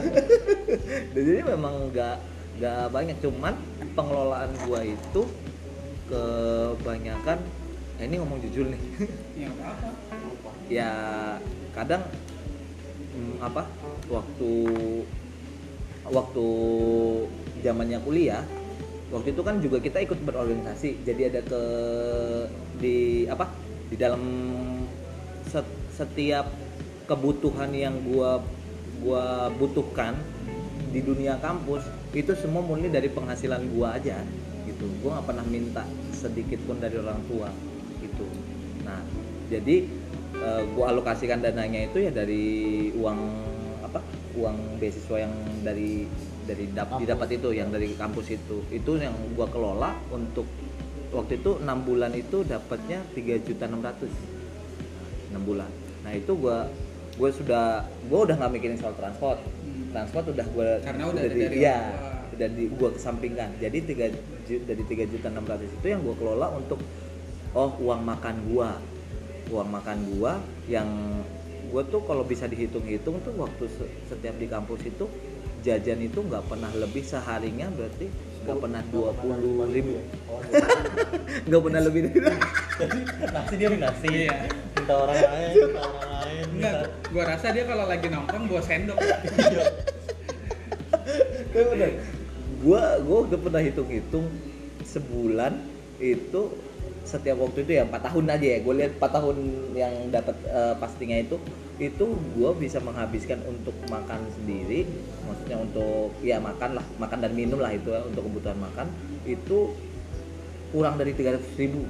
[1.11, 2.17] Dan jadi memang nggak
[2.63, 3.17] nggak banyak.
[3.19, 3.55] Cuman
[3.99, 5.23] pengelolaan gua itu
[6.07, 7.41] kebanyakan
[7.97, 8.83] nah ini ngomong jujur nih.
[9.41, 10.91] Ya apa ya
[11.75, 12.03] kadang
[13.17, 13.67] mm, apa?
[14.07, 14.53] Waktu
[16.07, 16.47] waktu
[17.67, 18.47] zamannya kuliah
[19.17, 21.63] waktu itu kan juga kita ikut berorganisasi jadi ada ke
[22.77, 23.49] di apa?
[23.89, 24.21] Di dalam
[25.49, 26.53] set- setiap
[27.09, 28.45] kebutuhan yang gua
[29.01, 30.13] gua butuhkan
[30.93, 34.21] di dunia kampus itu semua murni dari penghasilan gua aja
[34.69, 34.85] gitu.
[35.01, 37.49] Gua nggak pernah minta sedikit pun dari orang tua
[38.05, 38.27] gitu.
[38.85, 39.01] Nah
[39.49, 39.89] jadi
[40.37, 42.45] eh, gua alokasikan dananya itu ya dari
[42.93, 43.21] uang
[43.81, 44.05] apa?
[44.37, 45.33] Uang beasiswa yang
[45.65, 46.05] dari
[46.47, 47.01] dari dap- Kampus.
[47.03, 48.57] didapat itu yang dari kampus itu.
[48.71, 50.47] Itu yang gua kelola untuk
[51.11, 54.13] waktu itu enam bulan itu dapatnya tiga juta enam ratus.
[55.35, 55.71] Enam bulan.
[56.07, 56.71] Nah itu gua
[57.17, 59.41] gue sudah gue udah nggak mikirin soal transport.
[59.41, 59.89] Hmm.
[59.89, 61.79] transport udah gue Karena udah ada di, dari ya
[62.37, 63.49] udah di gue kesampingkan.
[63.57, 64.07] Jadi tiga
[64.47, 66.79] dari tiga juta enam ratus itu yang gue kelola untuk
[67.53, 68.71] oh uang makan gua.
[69.49, 70.33] Uang makan gua
[70.69, 70.87] yang
[71.67, 75.07] gue tuh kalau bisa dihitung-hitung tuh waktu se- setiap di kampus itu
[75.67, 78.07] jajan itu nggak pernah lebih seharinya berarti
[78.47, 79.99] nggak pernah dua puluh ribu
[80.31, 80.39] Oh,
[81.51, 82.19] nggak pernah lebih dari
[82.77, 84.07] Jadi nasi dia nasi.
[84.07, 84.39] Iya.
[84.77, 86.45] Minta orang lain, minta orang lain.
[86.55, 88.99] enggak minta- gua rasa dia kalau lagi nongkrong bawa sendok
[91.51, 91.91] Tapi bener,
[92.61, 94.27] gua gua udah pernah hitung-hitung
[94.85, 95.53] sebulan
[95.97, 96.43] itu
[97.07, 99.37] setiap waktu itu ya empat tahun aja ya gue lihat empat tahun
[99.79, 101.39] yang dapat eh, pastinya itu
[101.77, 104.89] itu gue bisa menghabiskan untuk makan sendiri
[105.29, 108.91] maksudnya untuk ya makan lah makan dan minum lah itu ya, untuk kebutuhan makan
[109.29, 109.71] itu
[110.75, 111.87] kurang dari 300 ribu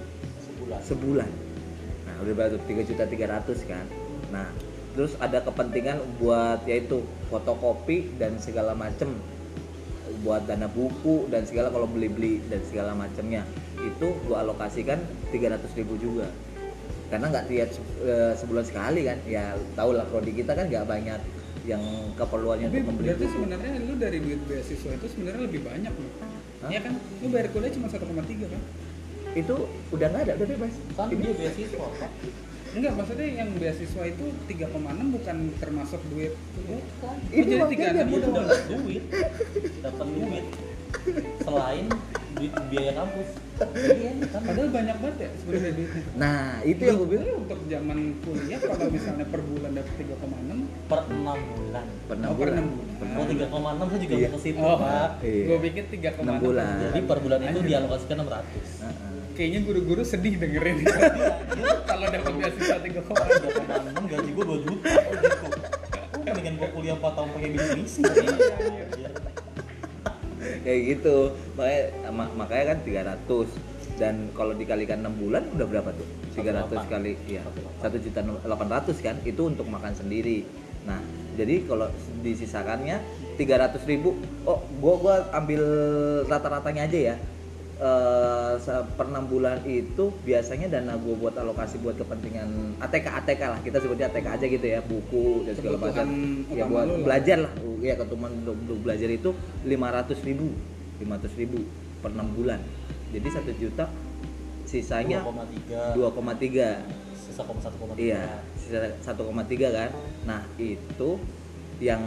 [0.56, 0.80] Sebulan.
[0.82, 1.30] sebulan.
[2.08, 3.86] Nah, udah berarti tiga juta tiga ratus kan.
[4.34, 4.50] Nah,
[4.98, 9.14] terus ada kepentingan buat yaitu fotokopi dan segala macem
[10.24, 13.44] buat dana buku dan segala kalau beli-beli dan segala macamnya
[13.78, 16.28] itu gua alokasikan 300 ribu juga
[17.06, 20.84] karena nggak lihat se- eh, sebulan sekali kan ya tau lah prodi kita kan nggak
[20.84, 21.20] banyak
[21.62, 21.82] yang
[22.14, 26.12] keperluannya tapi untuk membeli berarti sebenarnya lu dari duit beasiswa itu sebenarnya lebih banyak loh?
[26.66, 28.02] Iya kan lu bayar kuliah cuma 1,3
[28.46, 28.62] kan
[29.34, 29.54] itu
[29.92, 32.10] udah nggak ada udah bebas Kan Ini- dia beasiswa, Pak.
[32.72, 34.76] enggak maksudnya yang beasiswa itu 3,6
[35.10, 37.16] bukan termasuk duit Bukan.
[37.28, 39.02] Ini jadi makanya 36 Dia itu udah dapat duit.
[39.80, 40.44] Dapat duit.
[41.38, 41.86] Selain
[42.36, 43.28] di biaya kampus
[43.88, 46.02] iya kan Padahal banyak banget ya sebenarnya duitnya.
[46.14, 50.20] nah itu yang gue bilang untuk zaman kuliah kalau misalnya per bulan dapat 3,6
[50.86, 53.14] per enam bulan per enam Oh, per bulan enam bulan.
[53.14, 54.28] oh tiga koma enam saya juga Iya.
[54.28, 55.44] ke situ Oh, pak Iya.
[55.46, 56.74] gue pikir 3,6 Enam bulan.
[56.82, 57.64] jadi per bulan itu Anjir.
[57.66, 59.14] dialokasikan 600 Heeh.
[59.32, 60.76] Kayaknya guru-guru sedih dengerin
[61.86, 63.24] kalau dapat beasiswa 3,6 tiga koma
[63.82, 65.48] enam gaji gue dua juta oh gitu
[66.18, 68.00] mendingan gue kuliah 4 tahun pakai bisnis misi
[68.92, 69.08] Iya.
[70.66, 71.30] Kayak gitu.
[71.54, 73.48] Makanya ma- makanya kan 300
[73.96, 76.06] dan kalau dikalikan 6 bulan udah berapa tuh?
[76.34, 76.90] 300 1,8.
[76.90, 77.42] kali ya
[77.80, 78.20] 1 juta.
[78.26, 80.42] 800 kan itu untuk makan sendiri.
[80.82, 80.98] Nah
[81.38, 81.86] jadi kalau
[82.26, 82.98] disisakannya
[83.38, 84.18] 300 ribu.
[84.42, 85.62] Oh gua gua ambil
[86.26, 87.16] rata-ratanya aja ya
[87.76, 93.42] eh se- per 6 bulan itu biasanya dana gua buat alokasi buat kepentingan ATK ATK
[93.52, 93.60] lah.
[93.60, 96.06] Kita sebutnya ATK aja gitu ya buku dan segala macam.
[96.48, 97.04] Ya buat lah.
[97.04, 97.52] belajar lah.
[97.84, 99.30] Ya ketemuan untuk, untuk belajar itu
[99.68, 100.56] 500 ribu
[101.04, 101.58] 500 ribu
[102.00, 102.60] per 6 bulan.
[103.12, 103.84] Jadi satu juta
[104.64, 106.80] sisanya 2,3 2,3
[107.14, 109.90] sisa 1,3 iya sisa 1,3 kan.
[110.24, 111.20] Nah itu
[111.76, 112.00] yang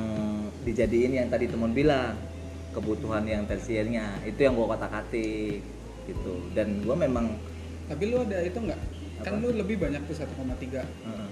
[0.65, 2.17] dijadiin yang tadi teman bilang
[2.69, 5.61] kebutuhan yang tersiernya itu yang gua kata katik
[6.05, 7.33] gitu dan gua memang
[7.89, 8.81] Tapi lu ada itu nggak?
[9.25, 10.29] Kan lu lebih banyak tuh 1,3
[10.77, 11.27] eh,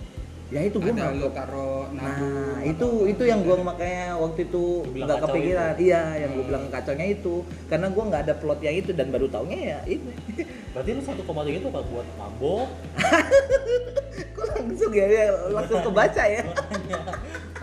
[0.49, 3.53] ya itu gua Ada lu nabung Nah, itu apa itu yang gitu.
[3.53, 5.71] gua makanya waktu itu nggak kepikiran.
[5.77, 5.83] itu.
[5.87, 7.35] Iya, yang gua bilang kacaunya itu.
[7.69, 10.13] Karena gua nggak ada plot yang itu dan baru taunya ya ini.
[10.73, 12.69] berarti lu 1,3 itu apa buat mabok
[14.37, 16.41] Kok langsung ya, ya langsung kebaca ya.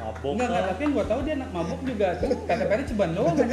[0.04, 2.08] Mabok Enggak, enggak, tapi yang gua tahu dia anak mabuk juga.
[2.20, 3.48] Tuh KTP ceban doang kan?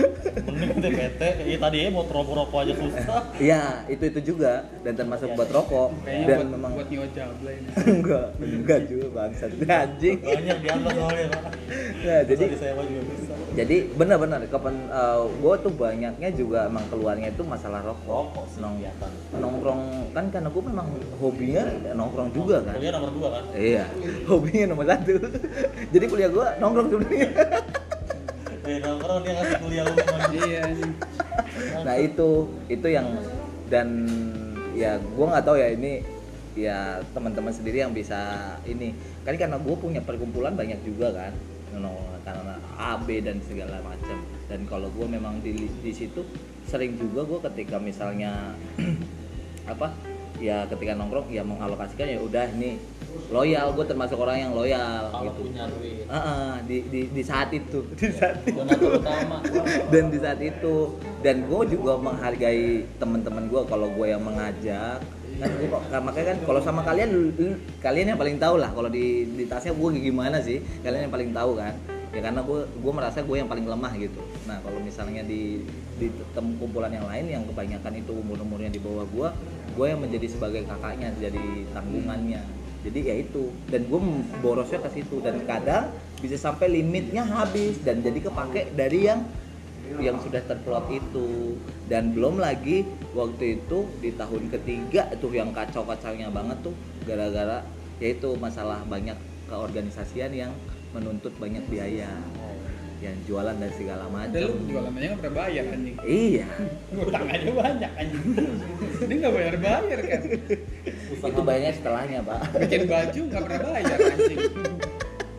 [0.52, 3.22] Mending TPT ya tadi ya mau rokok-rokok aja susah.
[3.40, 4.68] Iya, itu itu juga.
[4.84, 5.90] Dan termasuk buat rokok.
[6.04, 7.70] Kayaknya dan buat, memang buat nyewa jabla ini.
[8.02, 9.52] Enggak, enggak juga bangsat.
[9.82, 10.18] Anjing.
[10.22, 11.44] banyak di atas soalnya pak.
[12.02, 13.34] Nah, jadi jadi disewa juga bisa.
[13.52, 18.34] jadi benar-benar kapan uh, gue tuh banyaknya juga emang keluarnya itu masalah rokok.
[18.34, 18.80] Rokok sih Nong-
[19.38, 20.88] nongkrong kan karena gue memang
[21.22, 22.74] hobinya nongkrong juga kan?
[22.78, 23.44] Kuliah nomor dua kan?
[23.54, 23.84] Iya,
[24.26, 25.14] hobinya nomor satu.
[25.94, 27.30] Jadi kuliah gua nongkrong sebenarnya.
[28.62, 30.92] eh nongkrong dia ngasih kuliah umum aja Iya nih
[31.86, 32.30] Nah itu
[32.66, 33.08] itu yang
[33.70, 33.88] dan
[34.74, 36.02] ya gua nggak tahu ya ini
[36.58, 38.18] ya teman-teman sendiri yang bisa
[38.68, 38.92] ini.
[39.24, 41.32] Kan karena gue punya perkumpulan banyak juga kan
[42.22, 44.18] karena AB dan segala macam.
[44.52, 46.28] Dan kalau gue memang di di situ
[46.68, 48.52] sering juga gue ketika misalnya
[49.72, 49.96] apa
[50.42, 52.82] ya ketika nongkrong ya mengalokasikan ya udah nih
[53.32, 55.42] loyal gue termasuk orang yang loyal kalau gitu.
[55.48, 56.04] punya duit.
[56.08, 58.58] Ah, ah, di, di di saat itu di saat itu.
[58.60, 59.38] donatur utama.
[59.88, 60.76] Dan di saat itu
[61.24, 65.00] dan gue juga menghargai teman-teman gue kalau gue yang mengajak.
[65.40, 65.70] Kan gue
[66.04, 67.32] makanya kan kalau sama kalian
[67.80, 71.32] kalian yang paling tahu lah kalau di di tasnya gue gimana sih kalian yang paling
[71.32, 71.76] tahu kan.
[72.12, 74.20] Ya karena gue gue merasa gue yang paling lemah gitu.
[74.44, 75.64] Nah kalau misalnya di
[75.96, 79.30] di tem- kumpulan yang lain yang kebanyakan itu umur umurnya di bawah gue
[79.74, 82.42] gue yang menjadi sebagai kakaknya jadi tanggungannya.
[82.82, 83.54] Jadi ya itu.
[83.70, 84.00] Dan gue
[84.42, 85.22] borosnya ke situ.
[85.22, 87.80] Dan kadang bisa sampai limitnya habis.
[87.82, 89.26] Dan jadi kepake dari yang
[90.00, 91.60] yang sudah terplot itu.
[91.88, 97.66] Dan belum lagi waktu itu di tahun ketiga itu yang kacau-kacaunya banget tuh gara-gara
[98.02, 99.14] yaitu masalah banyak
[99.46, 100.52] keorganisasian yang
[100.92, 102.10] menuntut banyak biaya
[103.02, 104.38] yang jualan dan segala macam.
[104.38, 105.96] Lu jualan aja nggak pernah bayar anjing.
[106.06, 106.48] Iya.
[106.94, 108.24] Ngutang aja banyak anjing.
[109.02, 110.22] Dia nggak bayar-bayar kan?
[111.26, 112.42] Itu bayarnya setelahnya pak.
[112.62, 114.40] Bikin baju nggak pernah bayar anjing.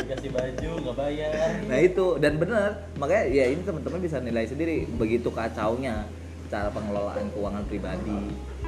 [0.02, 1.48] Dikasih baju nggak bayar.
[1.70, 2.06] Nah itu.
[2.18, 2.70] Dan benar.
[2.98, 6.10] Makanya ya ini teman-teman bisa nilai sendiri begitu kacaunya
[6.50, 8.18] cara pengelolaan keuangan pribadi.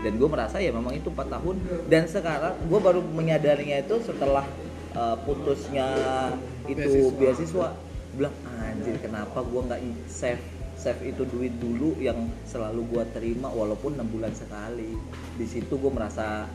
[0.06, 1.56] Dan gue merasa ya memang itu 4 tahun.
[1.90, 4.46] Dan sekarang gue baru menyadarinya itu setelah
[4.94, 5.90] uh, putusnya
[6.70, 7.18] itu Beasiswa.
[7.18, 7.68] beasiswa
[8.14, 10.42] bilang anjir kenapa gue nggak save
[10.74, 14.94] save itu duit dulu yang selalu gue terima walaupun enam bulan sekali
[15.34, 16.46] di situ gue merasa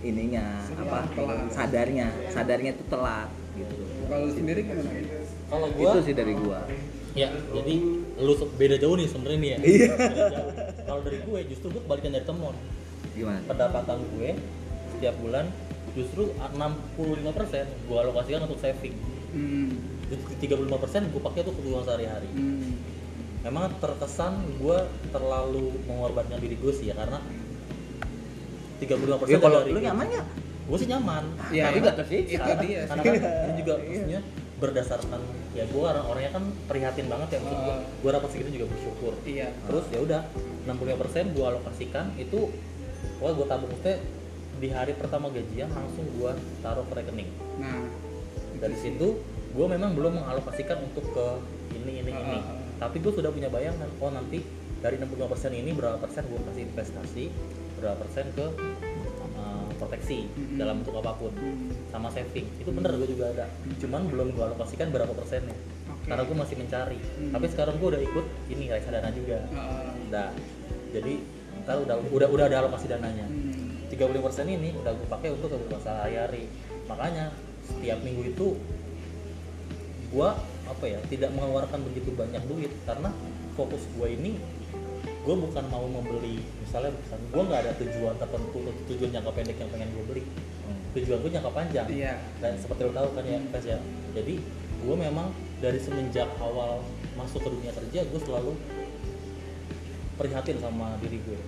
[0.00, 0.42] ininya
[0.74, 1.50] apa Telat.
[1.50, 3.74] sadarnya sadarnya itu telat gitu
[4.06, 4.90] Kalau sendiri gimana?
[5.46, 6.64] kalau gua itu sih dari gua
[7.12, 7.74] ya jadi
[8.16, 9.88] lu beda jauh nih sebenarnya nih ya Iya.
[10.82, 12.54] Kalau dari gue justru gue kebalikan dari temen
[13.12, 14.30] gimana pendapatan gue
[14.90, 15.46] setiap bulan
[15.92, 16.56] justru 65%
[17.84, 18.94] gue alokasikan untuk saving
[19.30, 19.70] Hmm.
[20.10, 20.66] Jadi 35%
[21.08, 22.74] gue pakai tuh kebutuhan sehari-hari Hmm.
[23.40, 27.22] memang terkesan gue terlalu mengorbankan diri gue sih ya karena
[28.76, 30.22] 35% ya kalau dari lu nyamannya
[30.66, 32.88] gue sih nyaman Iya, tapi itu- nggak tersiksa itu karena, dia sih.
[32.90, 34.20] karena kan ini juga maksudnya
[34.60, 35.20] berdasarkan
[35.50, 37.80] ya gue orang orangnya kan prihatin banget ya maksud gue Oh.
[37.98, 39.48] gue dapat segitu juga bersyukur Iya.
[39.64, 40.20] terus ya udah
[40.66, 42.38] 65% gue alokasikan itu
[43.18, 43.96] wah gue tabung teh
[44.56, 47.88] di hari pertama gajian langsung gue taruh ke rekening Nah,
[48.58, 49.16] dari situ
[49.50, 51.26] gue memang belum mengalokasikan untuk ke
[51.74, 52.38] ini ini Ah, ini
[52.76, 54.40] tapi gue sudah punya bayangan oh nanti
[54.78, 55.20] dari 65%
[55.52, 57.24] ini berapa persen gue kasih investasi
[57.76, 58.46] berapa persen ke
[59.34, 60.56] uh, proteksi Mhm.
[60.56, 61.32] dalam bentuk apa pun.
[61.32, 61.72] Hmm.
[61.86, 62.46] sama saving.
[62.56, 63.46] Itu bener gue juga ada.
[63.76, 65.56] Cuman belum gue alokasikan berapa persennya.
[65.90, 66.06] Oke.
[66.06, 66.96] karena gue masih mencari.
[66.96, 67.30] Hmm.
[67.30, 69.38] tapi sekarang gue udah ikut ini reksadana juga.
[69.50, 70.28] Uh, Nah,
[70.90, 71.14] jadi
[71.60, 73.26] ntar udah udah udah ada alokasi dananya.
[73.26, 73.84] Hmm.
[73.88, 74.16] 35%
[74.48, 76.48] ini udah gue pakai untuk kebutuhan sehari-hari.
[76.86, 77.32] Makanya
[77.62, 78.46] setiap minggu itu
[80.10, 80.28] gue
[80.66, 82.72] apa ya tidak mengeluarkan begitu banyak duit.
[82.84, 83.10] Karena
[83.54, 84.38] fokus gue ini
[85.20, 89.70] gue bukan mau membeli misalnya misalnya gue nggak ada tujuan tertentu tujuan jangka pendek yang
[89.70, 90.22] pengen gue beli.
[90.98, 91.86] Tujuan gue jangka panjang.
[91.86, 92.14] Iya.
[92.42, 93.78] dan seperti lo tahu kan ya Pes ya.
[94.16, 94.34] Jadi
[94.80, 96.80] gue memang dari semenjak awal
[97.14, 98.56] masuk ke dunia kerja gue selalu
[100.16, 101.40] prihatin sama diri gue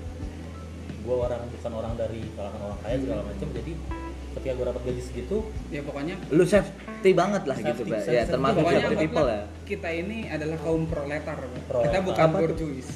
[1.03, 3.49] gue orang bukan orang dari kalangan orang kaya segala macam.
[3.51, 3.73] Jadi
[4.33, 5.37] ketika gue dapat gaji segitu
[5.69, 9.37] Ya pokoknya lu safety banget lah gitu Safety, pak safety, ya termasuk safety people anggaplah
[9.37, 11.37] ya kita ini adalah kaum proletar.
[11.39, 11.49] Pak.
[11.49, 12.01] Kita Proletar.
[12.03, 12.89] bukan borjuis.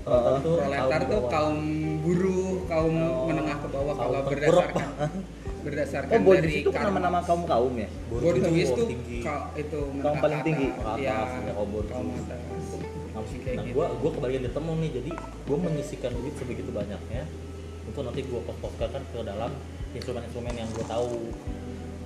[0.00, 1.58] proletar tuh Proletar kaum tuh kaum
[2.00, 4.86] buruh, kaum Oh, menengah ke bawah kaum kalau berdasarkan
[5.66, 9.18] berdasarkan oh dari itu kan nama-nama kaum kaum ya borjuis Kaum tuh tinggi.
[9.20, 10.68] ka- itu Kaum menengah paling tinggi.
[10.96, 12.64] Iya, ya, kaum atas.
[13.10, 13.74] Nah, nah gitu.
[13.74, 17.22] gue gue kebagian ditemu nih jadi gue menyisikan duit sebegitu banyaknya
[17.84, 19.50] untuk nanti gue fokuskan ke dalam
[19.92, 21.10] instrumen-instrumen yang gue tahu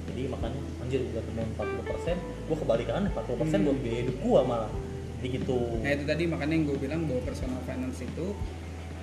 [0.07, 3.67] jadi makanya anjir gue temuin 40 persen gue kebalikannya 40 persen Hmm.
[3.67, 4.71] buat biaya hidup gue malah
[5.17, 8.27] jadi gitu Nah itu tadi makanya yang gue bilang bahwa personal finance itu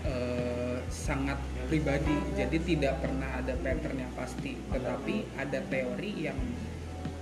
[0.02, 6.36] eh, sangat pribadi, jadi tidak pernah ada pattern yang pasti, tetapi ada teori yang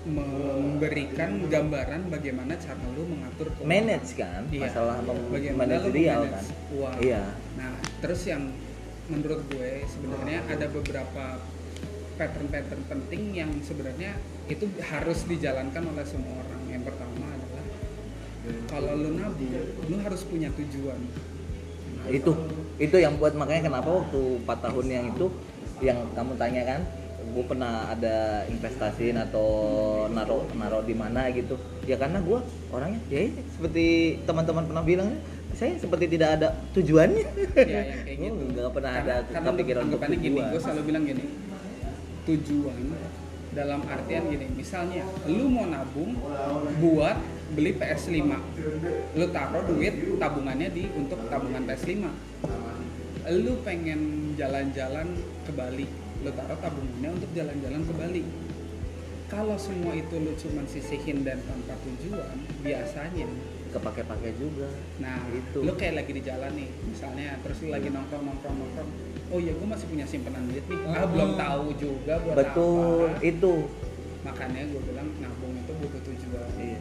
[0.10, 3.68] memberikan gambaran bagaimana cara lu mengatur keuangan.
[3.68, 4.62] manage kan Iya.
[4.64, 6.96] masalah mem- Bagaimana lu manajerial kan manage uang.
[7.00, 7.24] iya
[7.56, 8.44] Nah, terus yang
[9.10, 11.42] menurut gue sebenarnya ada beberapa
[12.16, 14.16] pattern-pattern penting yang sebenarnya
[14.48, 16.62] itu harus dijalankan oleh semua orang.
[16.70, 17.66] Yang pertama adalah
[18.70, 21.00] kalau lu nabung, lu harus punya tujuan.
[22.00, 22.32] Nah, itu
[22.80, 25.28] itu yang buat makanya kenapa waktu 4 tahun yang itu
[25.84, 26.82] yang kamu tanya kan
[27.30, 29.48] gue pernah ada investasiin atau
[30.10, 32.40] naruh naruh di mana gitu ya karena gue
[32.74, 33.86] orangnya ya ini, seperti
[34.26, 35.14] teman-teman pernah bilang
[35.60, 38.44] saya seperti tidak ada tujuannya ya yang kayak Gua gitu.
[38.56, 40.52] nggak pernah karena, ada karena kepikiran untuk anggapannya gini, tujuan.
[40.56, 41.26] gue selalu bilang gini,
[42.24, 42.82] tujuan
[43.50, 46.16] dalam artian gini, misalnya lu mau nabung
[46.80, 47.18] buat
[47.52, 48.30] beli PS5,
[49.20, 52.08] lu taruh duit tabungannya di untuk tabungan PS5,
[53.36, 55.08] lu pengen jalan-jalan
[55.44, 55.90] ke Bali,
[56.24, 58.24] lu taruh tabungannya untuk jalan-jalan ke Bali.
[59.30, 63.30] Kalau semua itu lu cuman sisihin dan tanpa tujuan, biasanya
[63.70, 65.62] kepake-pakai juga Nah, Itu.
[65.62, 68.90] lu kayak lagi di jalan nih, misalnya, terus lu lagi nongkrong nongkrong nongkrong.
[69.30, 70.80] Oh iya, gue masih punya simpanan duit nih.
[70.84, 71.12] Ah, Hmm.
[71.12, 73.22] belum tahu juga buat betul apa.
[73.22, 73.54] itu
[74.20, 76.50] Makanya gue bilang nabung itu butuh tujuan.
[76.60, 76.80] iya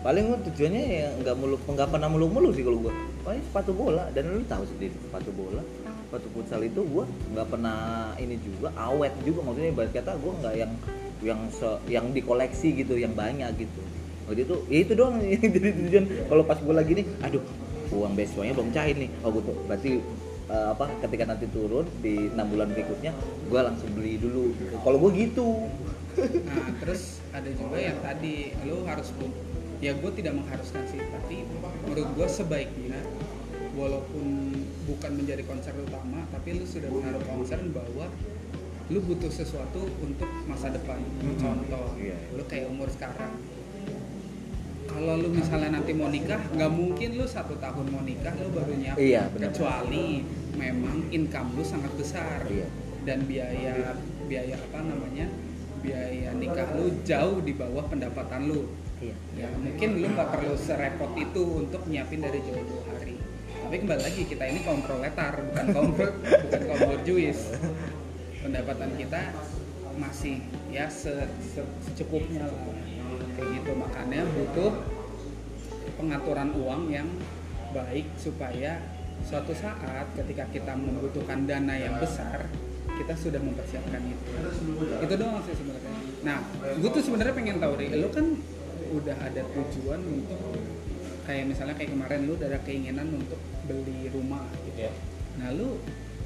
[0.00, 4.08] paling gua tujuannya ya nggak mulu nggak pernah mulu-mulu sih kalau gua paling sepatu bola
[4.10, 5.60] dan lu tahu sendiri sepatu bola
[6.02, 7.78] sepatu futsal itu gua nggak pernah
[8.16, 10.72] ini juga awet juga maksudnya ibarat kata gua nggak yang
[11.20, 13.84] yang se- yang dikoleksi gitu yang banyak gitu
[14.30, 17.42] waktu itu ya itu doang jadi tujuan kalau pas gua lagi nih aduh
[17.90, 19.92] uang beasiswanya belum cair nih oh gitu berarti
[20.46, 23.10] eh, apa ketika nanti turun di enam bulan berikutnya
[23.50, 24.54] gua langsung beli dulu
[24.86, 25.66] kalau gua gitu
[26.20, 29.14] Nah, terus ada juga yang tadi lu harus
[29.78, 31.46] ya gue tidak mengharuskan sih, tapi
[31.86, 32.98] menurut gue sebaiknya
[33.78, 34.52] walaupun
[34.84, 38.10] bukan menjadi concern utama, tapi lu sudah menaruh concern bahwa
[38.90, 40.98] lu butuh sesuatu untuk masa depan.
[40.98, 41.38] Mhm.
[41.38, 42.18] Contoh, Iya.
[42.34, 43.38] lu kayak umur sekarang.
[44.90, 48.74] Kalau lu misalnya nanti mau nikah, nggak mungkin lu satu tahun mau nikah lu baru
[48.74, 49.06] nyiapin.
[49.06, 49.22] Iya.
[49.30, 52.66] Kecuali memang income lu sangat besar Iya.
[53.00, 53.94] dan biaya
[54.26, 55.26] biaya apa namanya
[55.80, 58.66] biaya nikah lu jauh di bawah pendapatan lu.
[59.00, 63.16] iya Ya mungkin lu nggak perlu serepot itu untuk nyiapin dari jauh-jauh hari.
[63.60, 67.54] Tapi kembali lagi kita ini kaum proletar bukan kaum bukan kaum borjuis.
[68.40, 69.22] Pendapatan kita
[69.96, 72.58] masih ya se- se- secukupnya lah
[73.36, 73.70] kayak gitu.
[73.76, 74.72] Makanya butuh
[75.98, 77.08] pengaturan uang yang
[77.70, 78.80] baik supaya
[79.20, 82.48] suatu saat ketika kita membutuhkan dana yang besar
[83.00, 84.24] kita sudah mempersiapkan itu.
[85.00, 85.92] Itu doang sih sebenarnya.
[86.20, 86.38] Nah
[86.76, 88.26] gue tuh sebenarnya pengen tahu Ri, lu kan
[88.90, 90.40] udah ada tujuan untuk
[91.24, 94.88] kayak misalnya kayak kemarin lu udah ada keinginan untuk beli rumah gitu.
[94.88, 94.92] Ya
[95.40, 95.80] Nah lu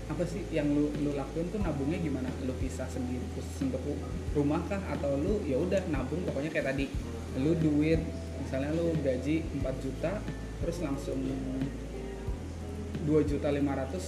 [0.04, 2.28] apa sih yang lu lu lakuin tuh nabungnya gimana?
[2.42, 4.00] Lu pisah sendiri khusus untuk ru-
[4.34, 4.80] rumah kah?
[4.90, 6.86] Atau lu ya udah nabung pokoknya kayak tadi.
[7.36, 8.00] Lu duit
[8.36, 10.12] misalnya lu gaji 4 juta
[10.60, 11.18] terus langsung
[13.04, 13.60] 2 juta 500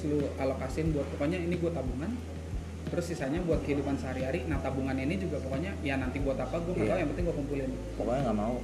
[0.07, 2.13] lu alokasin buat pokoknya ini buat tabungan.
[2.87, 4.47] Terus sisanya buat kehidupan sehari-hari.
[4.47, 6.93] Nah tabungan ini juga pokoknya ya nanti buat apa gue nggak Iya.
[6.93, 7.71] tahu yang penting gue kumpulin.
[7.97, 8.57] Pokoknya nggak mau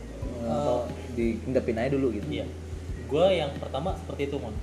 [0.43, 0.79] atau
[1.13, 2.27] diindepin aja dulu gitu.
[2.31, 2.47] iya.
[3.05, 4.55] Gue yang pertama seperti itu mon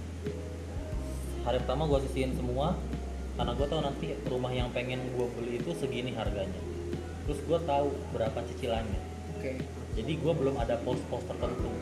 [1.49, 2.77] hari pertama gue sisihin semua
[3.33, 6.61] karena gue tahu nanti rumah yang pengen gue beli itu segini harganya.
[7.25, 9.01] Terus gue tahu berapa cicilannya.
[9.33, 9.57] Oke.
[9.97, 11.73] Jadi gue belum ada pos-pos tertentu.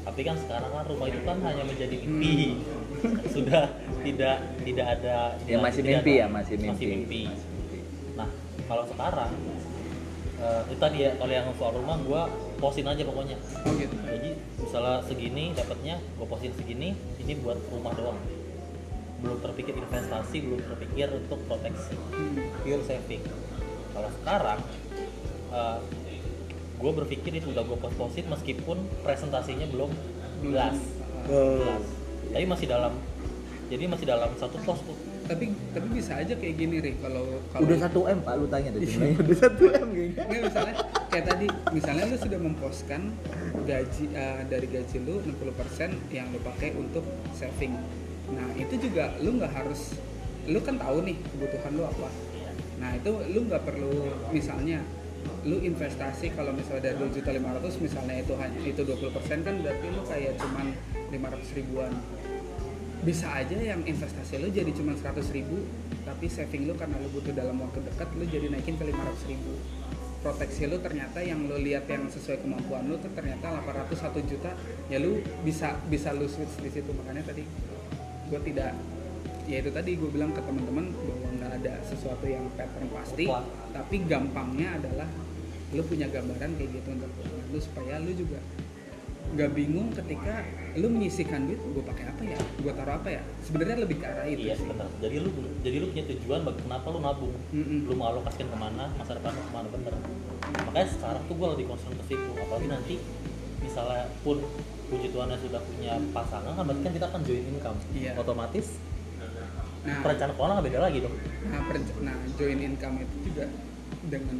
[0.00, 2.64] Tapi kan sekarang kan rumah itu kan hanya menjadi mimpi.
[3.36, 3.68] Sudah
[4.00, 6.84] tidak tidak ada Ya, masih tidak mimpi ada- ya, masih mimpi.
[6.88, 7.22] mimpi.
[8.16, 8.28] nah
[8.64, 9.30] kalau sekarang
[10.40, 12.22] eh, itu tadi ya kalau yang soal rumah gue
[12.56, 13.36] posin aja pokoknya.
[13.68, 13.92] Oh gitu.
[14.08, 18.37] Jadi misalnya segini dapatnya gue posin segini ini buat rumah doang
[19.18, 22.38] belum terpikir investasi belum terpikir untuk proteksi Hmm.
[22.62, 23.22] pure saving.
[23.92, 24.60] Kalau sekarang
[26.78, 29.90] gue berpikir itu udah gue post-postin meskipun presentasinya belum
[30.46, 30.78] jelas.
[31.26, 31.84] Jelas.
[32.30, 32.92] Tapi masih dalam
[33.68, 34.94] jadi masih dalam satu pos tuh.
[35.28, 38.72] Tapi tapi bisa aja kayak gini ri kalau kalau Udah satu m pak, lu tanya
[38.72, 39.16] deh jumlahnya.
[39.20, 40.22] Udah satu m kayaknya.
[40.24, 40.74] Nggak, misalnya
[41.10, 43.00] kayak tadi misalnya lu sudah memposkan
[43.68, 47.04] gaji eh, dari gaji lu 60% yang lu pakai untuk
[47.36, 47.76] saving
[48.34, 49.96] nah itu juga lu nggak harus
[50.48, 52.08] lu kan tahu nih kebutuhan lu apa.
[52.80, 54.80] Nah itu lu nggak perlu misalnya
[55.44, 59.86] lu investasi kalau misalnya dari 2 juta 500 misalnya itu hanya itu 20% kan berarti
[59.92, 60.66] lu kayak cuman
[61.12, 61.92] 500 ribuan.
[63.04, 65.68] Bisa aja yang investasi lu jadi cuma 100 ribu
[66.02, 69.52] tapi saving lu karena lu butuh dalam waktu dekat lu jadi naikin ke 500 ribu.
[70.18, 74.50] Proteksi lu ternyata yang lu lihat yang sesuai kemampuan lu tuh ternyata 800 1 juta
[74.90, 76.90] ya lu bisa bisa lu switch di situ.
[76.90, 77.44] Makanya tadi
[78.28, 78.72] gue tidak
[79.48, 83.24] ya itu tadi gue bilang ke teman-teman bahwa nggak ada sesuatu yang pattern pasti
[83.72, 85.08] tapi gampangnya adalah
[85.72, 88.40] lu punya gambaran kayak gitu untuk keuangan lu supaya lu juga
[89.28, 90.40] nggak bingung ketika
[90.80, 92.38] lu menyisihkan duit gue pakai apa ya?
[92.64, 93.22] Gue taruh apa ya?
[93.44, 94.64] Sebenarnya lebih ke arah itu iya sih.
[95.04, 97.34] jadi lu jadi lu punya tujuan bagi kenapa lu nabung.
[97.52, 97.78] Mm-mm.
[97.90, 99.94] lu mau alokasikan ke mana masa depan lu ke mana bener.
[100.70, 102.30] Makanya sekarang tuh gue lebih concern ke situ.
[102.40, 102.94] Apalagi nanti
[103.60, 104.38] misalnya pun
[104.88, 107.78] puji Tuhannya sudah punya pasangan kan berarti kan kita akan join income.
[107.92, 108.12] Iya.
[108.16, 108.66] otomatis
[109.84, 110.00] nah.
[110.02, 111.14] perencanaan keuangan beda lagi dong.
[111.48, 111.60] Nah,
[112.02, 113.44] nah join income itu juga
[114.08, 114.36] dengan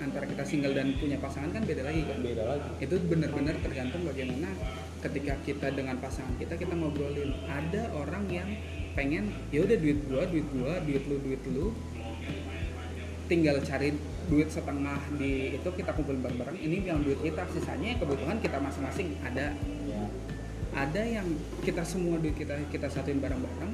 [0.00, 2.18] antara kita single dan punya pasangan kan beda lagi kan?
[2.24, 2.68] Beda lagi.
[2.80, 4.50] Itu benar-benar tergantung bagaimana
[5.04, 7.36] ketika kita dengan pasangan kita kita ngobrolin.
[7.46, 8.48] Ada orang yang
[8.92, 11.66] pengen ya udah duit gua duit gua duit lu duit lu
[13.32, 13.96] tinggal cari
[14.30, 19.18] duit setengah di itu kita kumpulin bareng-bareng ini yang duit kita sisanya kebutuhan kita masing-masing
[19.24, 19.54] ada.
[19.86, 20.02] Ya
[20.72, 21.28] ada yang
[21.60, 23.72] kita semua duit kita kita satuin bareng-bareng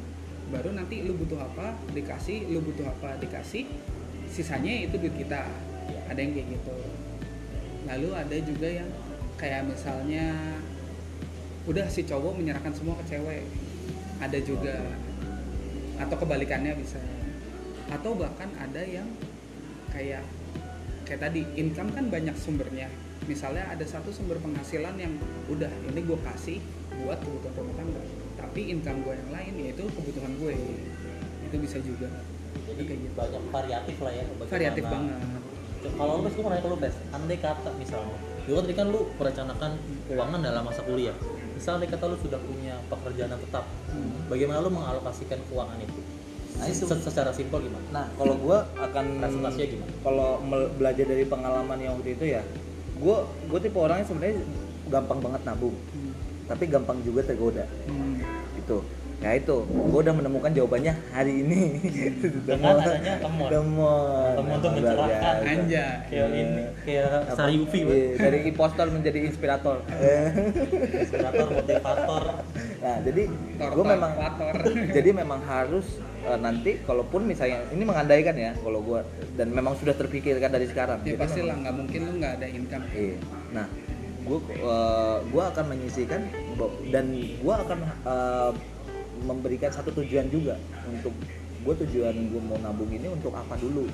[0.50, 3.70] baru nanti lu butuh apa dikasih lu butuh apa dikasih
[4.28, 5.46] sisanya itu duit kita.
[6.08, 6.76] Ada yang kayak gitu.
[7.88, 8.88] Lalu ada juga yang
[9.40, 10.36] kayak misalnya
[11.68, 13.44] udah si cowok menyerahkan semua ke cewek.
[14.20, 14.76] Ada juga.
[16.00, 17.00] Atau kebalikannya bisa.
[17.88, 19.08] Atau bahkan ada yang
[19.92, 20.24] kayak
[21.08, 22.92] kayak tadi income kan banyak sumbernya.
[23.24, 25.16] Misalnya ada satu sumber penghasilan yang
[25.48, 26.60] udah ini gue kasih
[27.00, 28.02] buat kebutuhan rumah tangga
[28.36, 30.52] tapi income gue yang lain yaitu kebutuhan gue.
[31.48, 32.08] Itu bisa juga.
[32.68, 33.14] Jadi Kayak gitu.
[33.16, 35.16] banyak variatif lah ya variatif banget.
[35.78, 36.96] Kalau lu gue mau nanya ke lu Bes.
[37.10, 39.70] Andai kata misalnya lu kan tadi kan lu merencanakan
[40.08, 41.16] keuangan dalam masa kuliah.
[41.52, 44.28] Misal andai kata lu sudah punya pekerjaan yang tetap Hmm.
[44.28, 46.00] bagaimana lu mengalokasikan keuangan itu
[46.58, 46.84] Nah, itu.
[46.84, 49.92] Se- secara simpel gimana Nah, kalau gua akan Presentasinya gimana?
[50.00, 50.28] Kalau
[50.74, 52.42] belajar dari pengalaman yang waktu itu ya,
[52.96, 54.42] gua gua tipe orangnya sebenarnya
[54.88, 56.12] gampang banget nabung, Hmm.
[56.46, 57.64] tapi gampang juga tergoda.
[57.84, 58.18] Hmm.
[58.54, 58.78] Gitu.
[59.18, 61.60] Ya itu, gua udah menemukan jawabannya hari ini.
[62.46, 63.48] Dengan adanya temon.
[63.50, 64.30] Temon.
[64.38, 65.34] Temon tuh mencerahkan.
[65.42, 65.94] Anjay.
[66.06, 67.34] kayak ini kayak?
[67.34, 67.98] Sari Ufi Bes.
[67.98, 69.82] Iya, dari impostor menjadi inspirator.
[70.94, 72.24] inspirator motivator
[72.78, 73.22] nah, jadi
[73.58, 74.12] tor, memang
[74.96, 75.86] jadi memang harus
[76.24, 79.00] eh, nanti kalaupun misalnya ini mengandaikan ya kalau gua
[79.34, 81.02] dan memang sudah terpikirkan dari sekarang.
[81.02, 83.18] ya pasti lah nggak mungkin lu nggak ada income Iya.
[83.54, 83.66] Nah,
[84.26, 86.20] gua eh, gua akan menyisihkan
[86.90, 87.06] dan
[87.42, 88.50] gua akan eh,
[89.24, 90.54] memberikan satu tujuan juga
[90.86, 91.14] untuk
[91.66, 93.86] gua tujuan gua mau nabung ini untuk apa dulu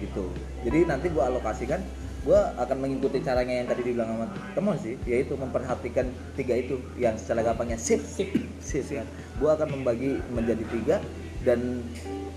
[0.00, 0.26] gitu.
[0.66, 1.78] Jadi nanti gua alokasikan
[2.22, 6.06] gua akan mengikuti caranya yang tadi dibilang sama teman sih, yaitu memperhatikan
[6.38, 8.30] tiga itu yang secara gampangnya sip sip
[8.62, 9.06] sip kan.
[9.38, 10.96] Gua akan membagi menjadi tiga
[11.42, 11.82] dan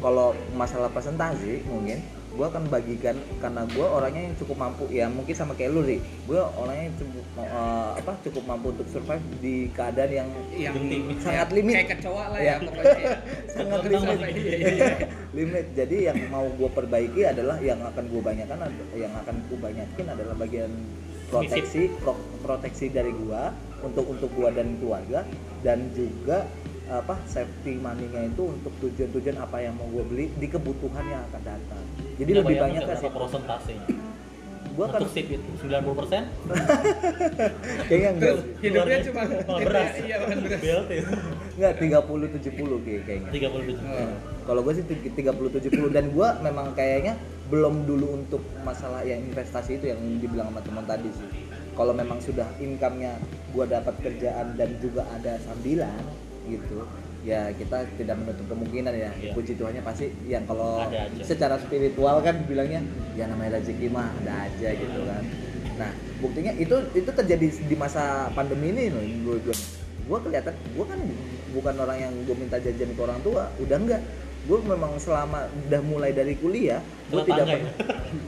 [0.01, 2.01] kalau masalah presentasi mungkin
[2.35, 5.97] gua akan bagikan karena gua orangnya yang cukup mampu ya mungkin sama kayak lu sih
[6.27, 11.03] gua orangnya yang cukup eh, apa cukup mampu untuk survive di keadaan yang yang Genting.
[11.17, 11.73] Sangat kayak- limit.
[11.79, 13.17] kayak kecoa lah ya pokoknya ya.
[13.55, 14.17] sangat limit.
[14.35, 14.93] Iya, iya,
[15.33, 18.59] limit jadi yang mau gue perbaiki adalah yang akan gue banyakkan
[18.93, 20.71] yang akan gue banyakin adalah bagian
[21.25, 23.49] proteksi pro- proteksi dari gua
[23.81, 25.25] untuk untuk gua dan keluarga
[25.65, 26.45] dan juga
[26.87, 31.41] apa safety money-nya itu untuk tujuan-tujuan apa yang mau gue beli di kebutuhan yang akan
[31.43, 31.83] datang.
[32.15, 33.87] Jadi Punya lebih banyak kasih berapa prosentasenya
[34.75, 36.27] gua kan sip itu 90 persen?
[37.87, 39.91] Kayaknya enggak hidupnya cuma makan beras.
[40.03, 40.59] iya makan beras.
[40.59, 40.91] BLT
[41.55, 43.29] enggak 30 70 kayak- kayaknya.
[43.31, 44.11] 37 Oh.
[44.43, 45.15] kalau gue sih 30
[45.49, 47.15] 70 dan gue memang kayaknya
[47.47, 51.29] belum dulu untuk masalah yang investasi itu yang dibilang sama teman tadi sih.
[51.71, 53.15] Kalau memang sudah income-nya
[53.51, 56.03] gue dapat kerjaan dan juga ada sambilan
[56.49, 56.85] gitu
[57.25, 59.09] ya kita tidak menutup kemungkinan ya.
[59.17, 59.33] Iya.
[59.33, 60.85] puji Tuhannya pasti yang kalau
[61.25, 62.85] secara spiritual kan bilangnya
[63.17, 65.23] ya namanya rezeki mah ada aja gitu kan.
[65.81, 65.91] Nah
[66.21, 69.55] buktinya itu itu terjadi di masa pandemi ini loh gue gue
[70.05, 70.99] gue kelihatan gue kan
[71.57, 74.01] bukan orang yang gue minta jajan ke orang tua udah enggak.
[74.45, 76.77] Gue memang selama udah mulai dari kuliah
[77.09, 77.73] gue tidak pernah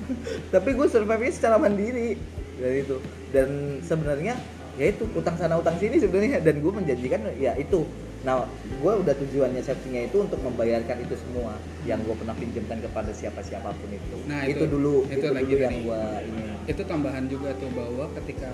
[0.58, 2.18] tapi gue survive secara mandiri
[2.58, 2.98] dari itu.
[3.30, 4.34] Dan sebenarnya
[4.82, 6.42] ya itu utang sana utang sini sebenarnya.
[6.42, 7.86] Dan gue menjanjikan ya itu
[8.28, 11.56] nah gue udah tujuannya safety-nya itu untuk membayarkan itu semua
[11.88, 14.18] yang gue pernah pinjamkan kepada siapa siapa pun itu.
[14.28, 16.44] Nah, itu, itu- dulu itu itu, lagi dulu yang gue ini.
[16.68, 18.52] Itu tambahan juga tuh bahwa ketika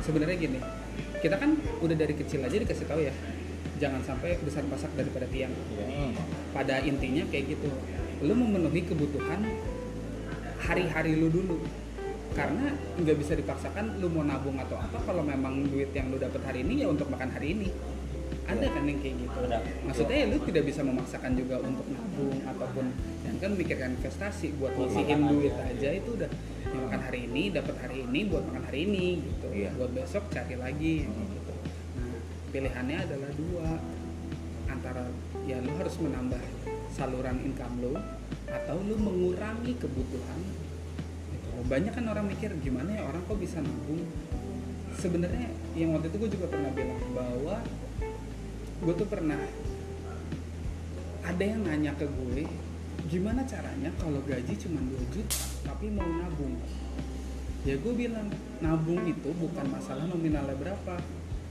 [0.00, 0.58] sebenarnya gini
[1.20, 3.12] kita kan udah dari kecil aja dikasih tahu ya
[3.76, 5.52] jangan sampai besar pasak daripada tiang.
[5.52, 6.16] Hmm.
[6.56, 7.68] pada intinya kayak gitu
[8.24, 9.44] lu memenuhi kebutuhan
[10.64, 11.60] hari-hari lu dulu.
[12.32, 16.40] Karena nggak bisa dipaksakan lu mau nabung atau apa kalau memang duit yang lu dapat
[16.48, 17.68] hari ini ya untuk makan hari ini
[18.48, 19.58] ada kan yang kayak gitu Ada.
[19.84, 22.86] maksudnya ya lu tidak bisa memaksakan juga untuk nabung ataupun
[23.28, 25.68] yang kan mikirkan investasi buat makan duit aja.
[25.68, 26.30] aja itu udah
[26.68, 29.70] yang makan hari ini dapat hari ini buat makan hari ini gitu Iya.
[29.76, 31.28] buat besok cari lagi Hmm.
[31.28, 31.52] gitu
[32.00, 32.16] nah
[32.48, 33.68] pilihannya adalah dua
[34.68, 35.04] antara
[35.44, 36.40] ya lu harus menambah
[36.88, 37.94] saluran income lu
[38.48, 40.40] atau lu mengurangi kebutuhan
[41.36, 41.48] gitu.
[41.68, 44.08] banyak kan orang mikir gimana ya orang kok bisa nabung
[44.96, 47.56] sebenarnya yang waktu itu gue juga pernah bilang bahwa
[48.78, 49.40] gue tuh pernah
[51.22, 52.46] ada yang nanya ke gue
[53.08, 56.54] gimana caranya kalau gaji cuma 2 juta tapi mau nabung?
[57.64, 58.28] Ya gue bilang
[58.60, 60.96] nabung itu bukan masalah nominalnya berapa.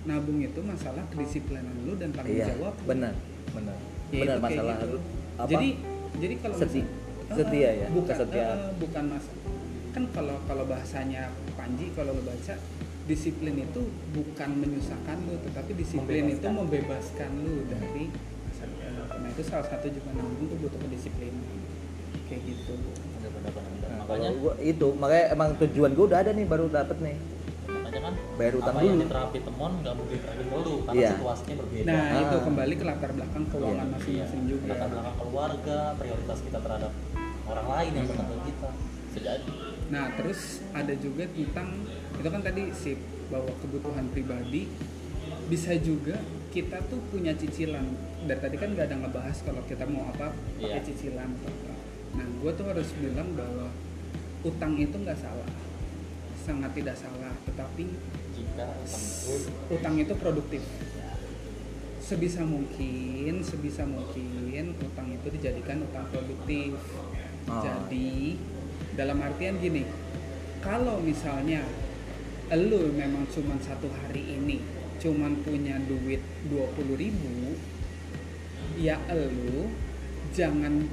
[0.08, 3.14] Nabung itu masalah kedisiplinan lu dan tanggung iya jawab benar
[3.52, 3.78] benar.
[4.08, 4.98] Ya, benar masalah gitu.
[5.36, 5.50] apa?
[5.52, 5.70] Jadi
[6.18, 8.56] jadi kalau Seti- misal- setia ya, bukan kesetiaan.
[8.58, 9.26] eh, bukan mas
[9.92, 11.24] kan kalau kalau bahasanya
[11.58, 12.56] Panji kalau lo baca
[13.08, 13.82] disiplin itu
[14.12, 16.52] bukan menyusahkan lu tetapi disiplin itu Membebaskan.
[16.54, 19.04] membebaskan lu dari depan lu.
[19.18, 21.46] nah itu salah satu juga nabung tuh butuh kedisiplinan
[22.28, 22.74] kayak gitu.
[22.78, 27.18] Nah, makanya kalau gua itu makanya emang tujuan gue udah ada nih baru dapet nih
[27.68, 29.04] makanya kan Bayar utang apa yang dulu.
[29.04, 31.10] diterapi temon nggak mungkin diterapin ke lu karena Iya.
[31.14, 32.22] situasinya berbeda nah Ah.
[32.22, 33.94] itu kembali ke latar belakang keuangan Iya.
[33.94, 34.50] masing-masing Iya.
[34.50, 36.92] juga latar belakang keluarga prioritas kita terhadap
[37.46, 38.70] orang lain yang bukan ke kita
[39.14, 39.52] sejadi
[39.88, 40.40] Nah, terus
[40.74, 41.68] ada juga tentang
[42.18, 43.00] itu kan tadi sip
[43.30, 44.66] bahwa kebutuhan pribadi
[45.48, 46.18] bisa juga
[46.52, 47.86] kita tuh punya cicilan.
[48.26, 50.84] Dari tadi kan nggak ada ngebahas kalau kita mau apa pakai Iya.
[50.84, 51.74] cicilan atau apa.
[52.18, 53.70] Nah, gue tuh harus bilang bahwa
[54.42, 55.52] utang itu nggak salah,
[56.42, 57.34] sangat tidak salah.
[57.46, 57.84] Tetapi
[58.34, 59.34] jika utang itu
[59.70, 60.64] utang itu produktif.
[62.02, 66.80] Sebisa mungkin, sebisa mungkin utang itu dijadikan utang produktif.
[67.52, 67.60] Oh.
[67.62, 68.40] Jadi
[68.96, 69.84] dalam artian gini,
[70.64, 71.62] kalau misalnya
[72.56, 74.64] lu memang cuma satu hari ini
[74.98, 77.60] cuman punya duit 20.000 ribu
[78.80, 79.68] ya lu
[80.32, 80.88] jangan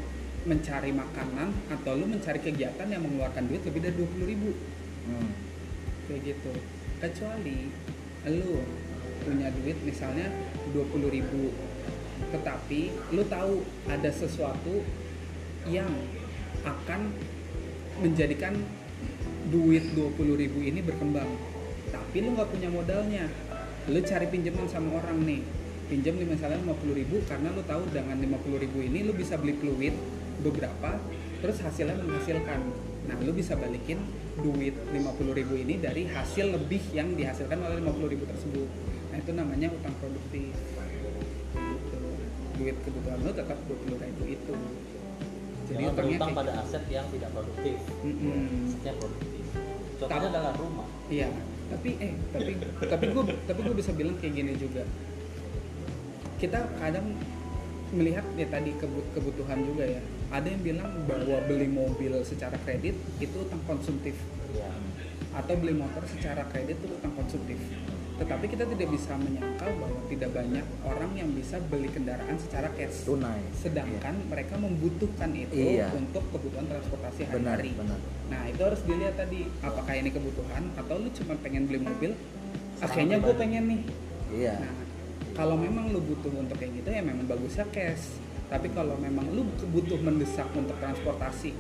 [0.44, 4.52] mencari makanan atau lu mencari kegiatan yang mengeluarkan duit lebih dari 20.000 ribu
[5.05, 5.36] Hmm.
[6.09, 6.52] kayak gitu
[6.96, 7.68] kecuali
[8.24, 8.64] lu
[9.20, 10.32] punya duit misalnya
[10.72, 11.52] 20.000 ribu
[12.32, 14.80] tetapi lu tahu ada sesuatu
[15.68, 15.92] yang
[16.64, 17.12] akan
[18.00, 18.57] menjadikan
[19.53, 21.28] duit 20.000 ribu ini berkembang.
[21.92, 23.24] Tapi lu nggak punya modalnya.
[23.90, 25.42] Lu cari pinjaman sama orang nih.
[25.84, 29.53] Pinjam nih misalnya 50.000 ribu karena lu tahu dengan 50.000 ribu ini lu bisa beli
[29.61, 29.92] fluid
[30.40, 30.97] beberapa
[31.45, 32.61] terus hasilnya menghasilkan.
[33.05, 34.01] Nah lu bisa balikin
[34.40, 38.68] duit 50.000 ribu ini dari hasil lebih yang dihasilkan oleh 50.000 ribu tersebut.
[39.12, 40.57] Nah itu namanya utang produktif.
[41.55, 42.01] Gitu.
[42.55, 44.55] duit kebutuhan lu tetap 20.000 ribu itu.
[45.64, 46.62] Jadi jangan utangnya berutang kayak pada gitu.
[46.64, 47.76] aset yang tidak produktif.
[48.07, 48.40] Mm-mm.
[48.70, 49.34] asetnya produktif
[49.97, 51.28] contohnya Tapi- adalah rumah Iya,
[51.66, 52.51] tapi eh tapi
[52.82, 54.82] tapi gue tapi gue bisa bilang kayak gini juga.
[56.34, 57.14] Kita kadang
[57.90, 60.01] melihat ya tadi kebu- kebutuhan juga ya.
[60.28, 64.16] Ada yang bilang bahwa beli mobil secara kredit itu utang konsumtif
[64.51, 64.66] ya
[65.32, 67.59] atau beli motor secara kredit itu utang konsumtif.
[68.14, 73.03] Tetapi kita tidak bisa menyangkal bahwa tidak banyak orang yang bisa beli kendaraan secara cash.
[73.03, 75.90] tunai Sedangkan mereka membutuhkan itu Iya.
[75.92, 77.74] untuk kebutuhan transportasi benar hari-hari.
[77.74, 82.14] benar Nah itu harus dilihat tadi apakah ini kebutuhan atau lu cuma pengen beli mobil.
[82.78, 83.82] Akhirnya gue pengen nih.
[84.30, 84.84] iya Nah
[85.34, 88.22] kalau memang lu butuh untuk kayak gitu ya memang bagusnya cash.
[88.46, 89.42] Tapi kalau memang lu
[89.74, 91.50] butuh mendesak untuk transportasi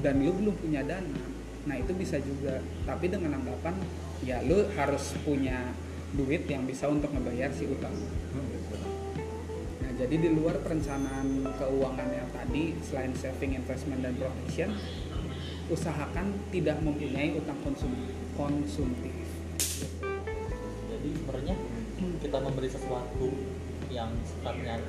[0.00, 1.20] dan lu belum punya dana,
[1.68, 3.76] nah itu bisa juga tapi dengan anggapan
[4.24, 5.68] ya lu harus punya
[6.16, 7.92] duit yang bisa untuk ngebayar si utang
[9.84, 14.72] nah jadi di luar perencanaan keuangan yang tadi selain saving investment dan protection
[15.68, 17.92] usahakan tidak mempunyai utang konsum
[18.34, 19.12] konsumtif
[20.88, 21.54] jadi sebenarnya
[22.18, 23.28] kita memberi sesuatu
[23.88, 24.80] yang sifatnya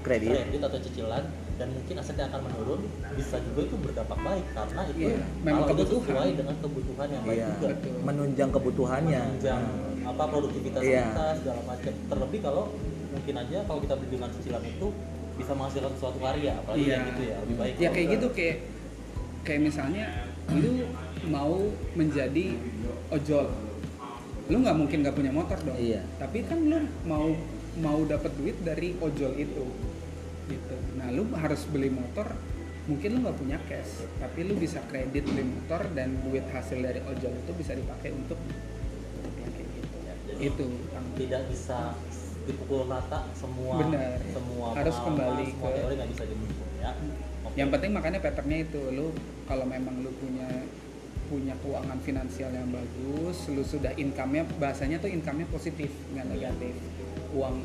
[0.00, 0.28] Kredit.
[0.30, 1.24] kredit atau cicilan
[1.56, 2.80] dan mungkin asetnya akan menurun
[3.14, 5.08] bisa juga itu berdampak baik karena itu
[5.40, 6.04] memang kalau itu kebutuhan.
[6.04, 7.94] sesuai dengan kebutuhan yang baik Iya, juga Betul.
[8.02, 9.20] menunjang kebutuhannya.
[9.22, 9.62] menunjang
[10.06, 11.04] apa produktivitas Iya.
[11.06, 12.64] kita segala macam terlebih kalau
[13.10, 14.86] mungkin aja kalau kita beli dengan cicilan itu
[15.36, 16.92] bisa menghasilkan suatu karya apalagi Iya.
[16.92, 18.56] yang gitu ya lebih baik ya kayak kita- gitu kayak
[19.46, 20.04] kayak misalnya
[20.52, 20.82] lu
[21.26, 21.54] mau
[21.94, 22.58] menjadi
[23.08, 23.46] ojol
[24.46, 26.02] lu nggak mungkin nggak punya motor dong Iya.
[26.16, 27.30] tapi kan lu mau
[27.76, 29.64] mau dapat duit dari ojol itu
[30.46, 32.30] gitu nah lu harus beli motor
[32.86, 37.02] mungkin lu nggak punya cash tapi lu bisa kredit beli motor dan duit hasil dari
[37.02, 38.38] ojol itu bisa dipakai untuk
[39.36, 40.66] yang kayak gitu Jadi, itu
[41.16, 41.78] tidak bisa
[42.44, 44.22] dipukul rata semua Benar.
[44.30, 46.90] semua Harus kembali semua ke- teori nggak bisa dimukul ya.
[47.56, 49.16] Yang penting makanya patternnya itu lu
[49.48, 50.48] kalau memang lu punya
[51.26, 56.74] punya keuangan finansial yang bagus lu sudah income-nya bahasanya tuh income-nya positif nggak negatif.
[57.34, 57.64] Uang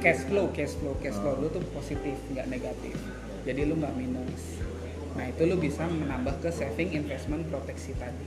[0.00, 2.94] cash flow cash flow cash flow lu tuh positif nggak negatif.
[3.44, 4.62] Jadi lu nggak minus.
[5.18, 8.26] Nah itu lu bisa menambah ke saving investment proteksi tadi.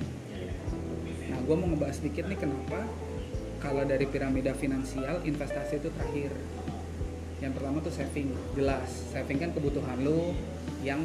[1.31, 2.83] Nah gue mau ngebahas sedikit nih kenapa
[3.57, 6.29] kalau dari piramida finansial investasi itu terakhir
[7.37, 10.33] yang pertama tuh saving jelas saving kan kebutuhan lu
[10.81, 11.01] yang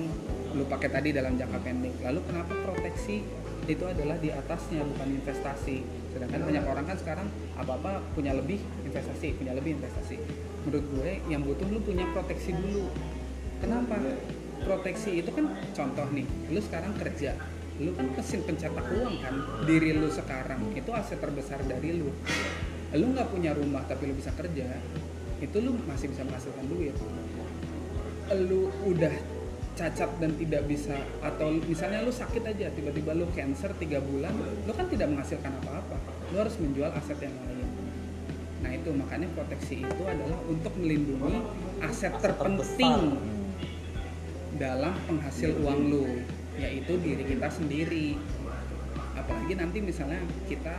[0.52, 1.96] lu pakai tadi dalam jangka pendek.
[2.04, 3.24] Lalu kenapa proteksi
[3.64, 5.80] itu adalah di atasnya bukan investasi?
[6.12, 7.26] Sedangkan banyak orang kan sekarang
[7.56, 10.20] apa apa punya lebih investasi punya lebih investasi.
[10.68, 12.92] Menurut gue yang butuh lu punya proteksi dulu.
[13.64, 13.96] Kenapa?
[14.62, 17.32] Proteksi itu kan contoh nih lu sekarang kerja.
[17.80, 22.12] Lu kan mesin pencetak uang kan diri lu sekarang itu aset terbesar dari lu.
[22.92, 24.68] Lu nggak punya rumah tapi lu bisa kerja
[25.42, 26.94] itu lu masih bisa menghasilkan duit.
[28.46, 29.12] Lu udah
[29.72, 34.36] cacat dan tidak bisa atau misalnya lu sakit aja tiba-tiba lu cancer tiga bulan
[34.68, 35.98] lu kan tidak menghasilkan apa-apa.
[36.30, 37.68] Lu harus menjual aset yang lain.
[38.62, 41.42] Nah itu makanya proteksi itu adalah untuk melindungi
[41.82, 43.18] aset, terpenting
[44.54, 46.06] dalam penghasil uang lu
[46.54, 48.14] yaitu diri kita sendiri.
[49.18, 50.78] Apalagi nanti misalnya kita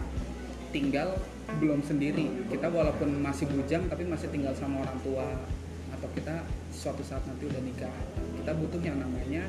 [0.72, 1.20] tinggal
[1.64, 5.28] belum sendiri kita walaupun masih bujang tapi masih tinggal sama orang tua
[5.95, 6.43] atau kita
[6.76, 7.95] suatu saat nanti udah nikah
[8.43, 9.47] kita butuh yang namanya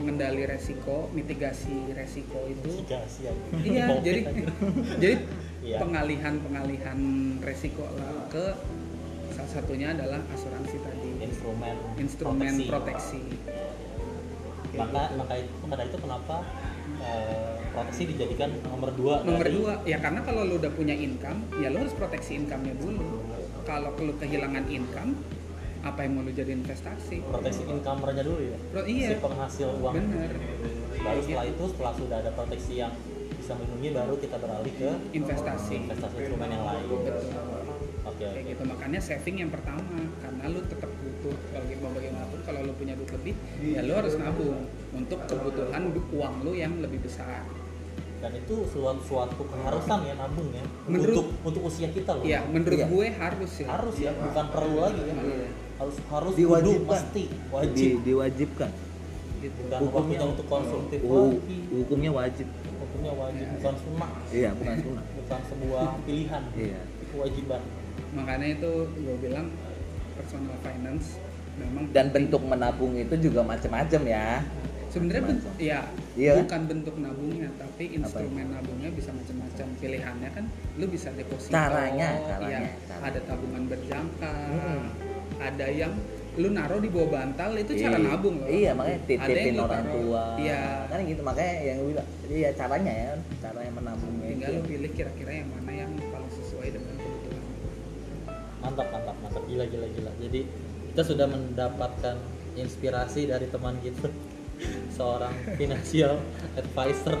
[0.00, 3.44] mengendali resiko mitigasi resiko itu mitigasi aja.
[3.62, 4.44] iya jadi aja.
[5.04, 5.16] jadi
[5.64, 5.80] Iya.
[5.80, 7.00] pengalihan pengalihan
[7.40, 8.52] resiko lah ke
[9.32, 13.24] salah satunya adalah asuransi tadi instrumen instrumen proteksi,
[14.76, 16.36] maka maka itu karena itu kenapa
[17.00, 21.42] eh, proteksi dijadikan nomor dua nomor dari- dua ya karena kalau lu udah punya income
[21.58, 23.02] ya lu harus proteksi income-nya dulu.
[23.66, 25.18] Kalau lu kehilangan income
[25.82, 27.20] apa yang mau lu jadi investasi?
[27.26, 28.58] Proteksi income-nya dulu ya.
[28.70, 29.08] Pro- iya.
[29.10, 29.94] si penghasil uang.
[29.98, 30.30] Bener.
[31.02, 32.92] Baru setelah itu setelah sudah ada proteksi yang
[33.34, 35.76] bisa melindungi baru kita beralih ke investasi.
[35.84, 36.84] investasi instrumen yang lain.
[36.88, 37.32] Oke betul.
[38.04, 38.62] Oke kayak gitu.
[38.64, 39.82] Makanya saving yang pertama
[40.22, 44.14] karena lu tetap butuh bagi mau bagaimanapun kalau lu punya duit lebih ya lu harus
[44.20, 47.42] nabung untuk kebutuhan uang lu yang lebih besar
[48.24, 52.40] dan itu suatu suatu keharusan ya nabung ya Menurut- untuk untuk usia kita loh ya
[52.42, 52.86] menurut Iya.
[52.88, 55.48] gue harus ya harus ya bukan perlu lagi ya Iya.
[55.76, 56.80] harus harus Diwajibkan.
[56.80, 58.70] kudu, mesti Di, wajib diwajibkan.
[59.36, 62.46] gitu bukan Hukumnya- waktunya untuk konsumtif Hu- lagi hukumnya wajib.
[62.80, 63.52] hukumnya wajib Iya.
[63.54, 65.04] bukan sunnah Iya, bukan sunnah.
[65.20, 66.80] bukan sebuah pilihan Iya.
[67.10, 67.60] kewajiban
[68.10, 69.46] makanya itu gue bilang
[70.14, 71.20] personal finance
[71.54, 74.42] memang Dan bentuk menabung itu juga macam-macam ya.
[74.94, 75.54] Sebenarnya ben- Macam.
[75.58, 75.80] ya
[76.14, 76.32] Iya.
[76.38, 82.22] bukan bentuk nabungnya tapi instrumen nabungnya bisa macam-macam pilihannya kan lu bisa deposito Caranya, ya,
[82.30, 83.02] caranya, caranya.
[83.04, 84.80] ada tabungan berjangka Mm-mm.
[85.36, 85.92] ada yang
[86.34, 88.06] lu naruh di bawah bantal itu cara Iya.
[88.08, 90.24] nabung loh Iya, makanya Ada yang titipin orang taruh- tua.
[90.36, 92.08] iya Kan gitu makanya yang gue bilang.
[92.20, 94.56] Jadi ya caranya ya, cara yang menabungnya tinggal itu.
[94.56, 97.42] lu pilih kira-kira yang mana yang paling sesuai dengan kebutuhan
[98.60, 100.40] mantap mantap mantap gila gila gila jadi
[100.88, 102.16] kita sudah mendapatkan
[102.54, 104.06] inspirasi dari teman kita
[104.90, 106.18] seorang financial
[106.54, 107.18] advisor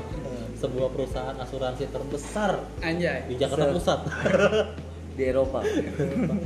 [0.54, 3.26] sebuah perusahaan asuransi terbesar anjay.
[3.28, 4.00] di Jakarta Se- Pusat.
[5.14, 5.62] Di Eropa.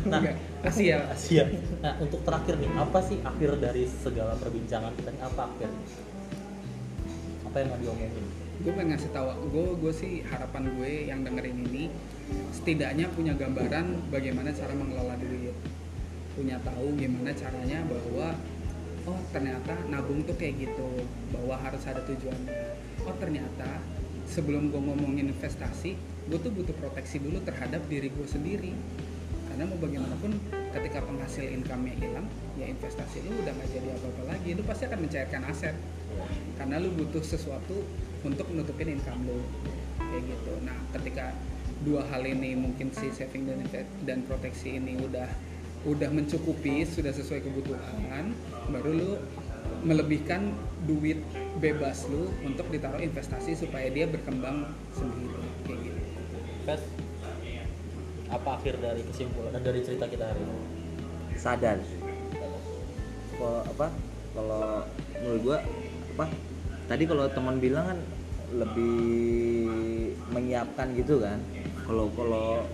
[0.05, 0.21] nah
[0.61, 1.09] Asia.
[1.09, 1.49] Asia.
[1.81, 5.71] Nah untuk terakhir nih apa sih akhir dari segala perbincangan kita ini apa akhir?
[7.49, 8.13] Apa yang mau diomongin?
[8.59, 11.89] Gue pengen ngasih tahu gue gue sih harapan gue yang dengerin ini
[12.53, 15.57] setidaknya punya gambaran bagaimana cara mengelola duit.
[16.37, 18.37] Punya tahu gimana caranya bahwa
[19.09, 20.89] oh ternyata nabung tuh kayak gitu
[21.33, 22.77] bahwa harus ada tujuannya.
[23.09, 23.81] Oh ternyata
[24.29, 25.97] sebelum gue ngomongin investasi
[26.29, 28.77] gue tuh butuh proteksi dulu terhadap diri gue sendiri.
[29.49, 30.37] Karena mau bagaimanapun
[30.77, 32.29] ketika penghasil income-nya hilang
[32.61, 34.51] ya investasi lu udah nggak jadi apa-apa lagi.
[34.53, 35.77] Lu pasti akan mencairkan aset.
[36.61, 37.81] Karena lu butuh sesuatu
[38.29, 39.41] untuk menutupin income lu.
[39.97, 40.53] Kayak gitu.
[40.69, 41.33] Nah ketika
[41.83, 43.65] dua hal ini mungkin si saving dan
[44.05, 45.31] dan proteksi ini udah
[45.87, 48.35] udah mencukupi sudah sesuai kebutuhan
[48.73, 49.11] baru lu
[49.87, 50.51] melebihkan
[50.91, 51.23] duit
[51.63, 56.01] bebas lu untuk ditaruh investasi supaya dia berkembang sendiri kayak gitu.
[56.67, 56.83] Pes,
[58.33, 60.57] apa akhir dari kesimpulan dan dari cerita kita hari ini?
[61.39, 61.79] sadar.
[63.39, 63.87] Kalau apa
[64.35, 64.67] kalau
[65.23, 65.59] menurut gua
[66.19, 66.27] apa
[66.91, 67.99] tadi kalau teman bilang kan
[68.59, 68.99] lebih
[70.35, 71.39] menyiapkan gitu kan.
[71.87, 72.67] Kalau kalau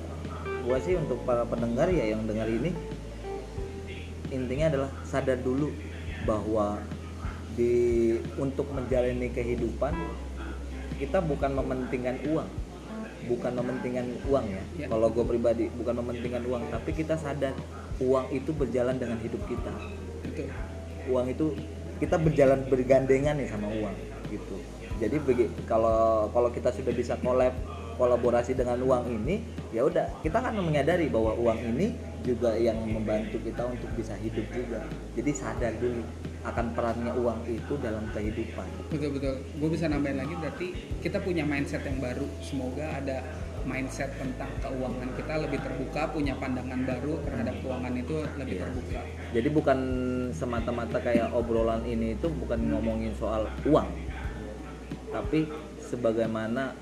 [0.65, 2.73] gua sih untuk para pendengar ya yang dengar ini
[4.35, 5.71] intinya adalah sadar dulu
[6.27, 6.83] bahwa
[7.55, 9.95] di untuk menjalani kehidupan
[10.99, 12.51] kita bukan mementingkan uang.
[13.25, 14.63] Bukan mementingkan uang ya.
[14.85, 14.87] Ya.
[14.93, 17.57] kalau gue pribadi bukan mementingkan uang tapi kita sadar
[18.03, 19.73] uang itu berjalan dengan hidup kita.
[20.27, 20.51] Betul.
[21.09, 21.55] Uang itu
[22.03, 23.97] kita berjalan bergandengan nih sama uang
[24.29, 24.57] gitu.
[25.01, 25.17] Jadi
[25.65, 27.55] kalau kalau kita sudah bisa collab
[27.97, 31.95] kolaborasi dengan uang ini ya udah kita kan menyadari bahwa uang ini
[32.25, 34.81] juga yang membantu kita untuk bisa hidup juga.
[35.15, 36.01] Jadi sadar dulu
[36.45, 38.69] akan perannya uang itu dalam kehidupan.
[38.89, 39.35] Betul betul.
[39.61, 40.67] Gue bisa nambahin lagi berarti
[41.05, 42.25] kita punya mindset yang baru.
[42.41, 43.21] Semoga ada
[43.65, 48.63] mindset tentang keuangan kita lebih terbuka punya pandangan baru terhadap keuangan itu lebih Iya.
[48.65, 49.01] terbuka.
[49.33, 49.79] Jadi bukan
[50.33, 53.89] semata-mata kayak obrolan ini itu bukan ngomongin soal uang.
[55.13, 55.49] Tapi
[55.81, 56.77] sebagaimana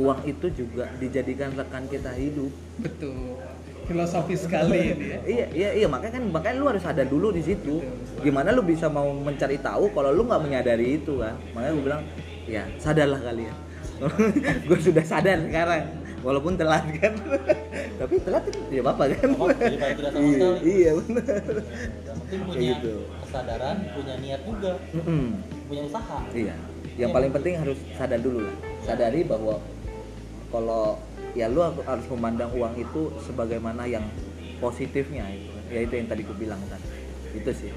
[0.00, 2.52] uang itu juga dijadikan rekan kita hidup.
[2.80, 3.36] Betul
[3.84, 7.40] filosofis sekali ini ya iya iya iya makanya kan makanya lu harus sadar dulu di
[7.40, 7.84] situ
[8.20, 12.02] gimana lu bisa mau mencari tahu kalau lu nggak menyadari itu kan makanya gue bilang
[12.44, 13.56] ya sadarlah kalian
[14.68, 15.84] gue sudah sadar sekarang
[16.20, 17.12] walaupun telat kan
[18.00, 20.58] tapi telat itu tidak apa-apa kan Oh, daripada tidak sama iya, sekali.
[20.66, 22.94] iya benar Yang penting Kayak punya gitu.
[23.20, 25.24] kesadaran, punya niat juga, Mm-mm.
[25.66, 26.18] punya usaha.
[26.32, 26.54] Iya.
[26.96, 28.56] Yang paling penting harus sadar dulu lah.
[28.80, 29.54] Sadari bahwa
[30.48, 30.96] kalau
[31.34, 34.06] ya lu harus memandang uang itu sebagaimana yang
[34.62, 35.50] positifnya itu.
[35.70, 36.80] Ya itu yang tadi gue bilang kan.
[37.34, 37.74] Itu sih.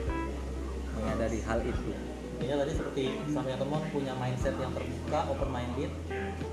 [0.97, 1.91] Menyadari hal itu.
[2.38, 3.03] Intinya tadi seperti
[3.34, 5.89] sama yang teman punya mindset yang terbuka, open minded,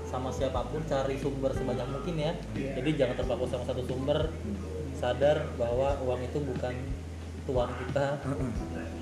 [0.09, 2.33] sama siapa pun cari sumber sebanyak mungkin ya.
[2.57, 2.71] Iya.
[2.81, 4.33] Jadi jangan terpaku sama satu sumber.
[4.97, 6.73] Sadar bahwa uang itu bukan
[7.45, 8.17] tuan kita,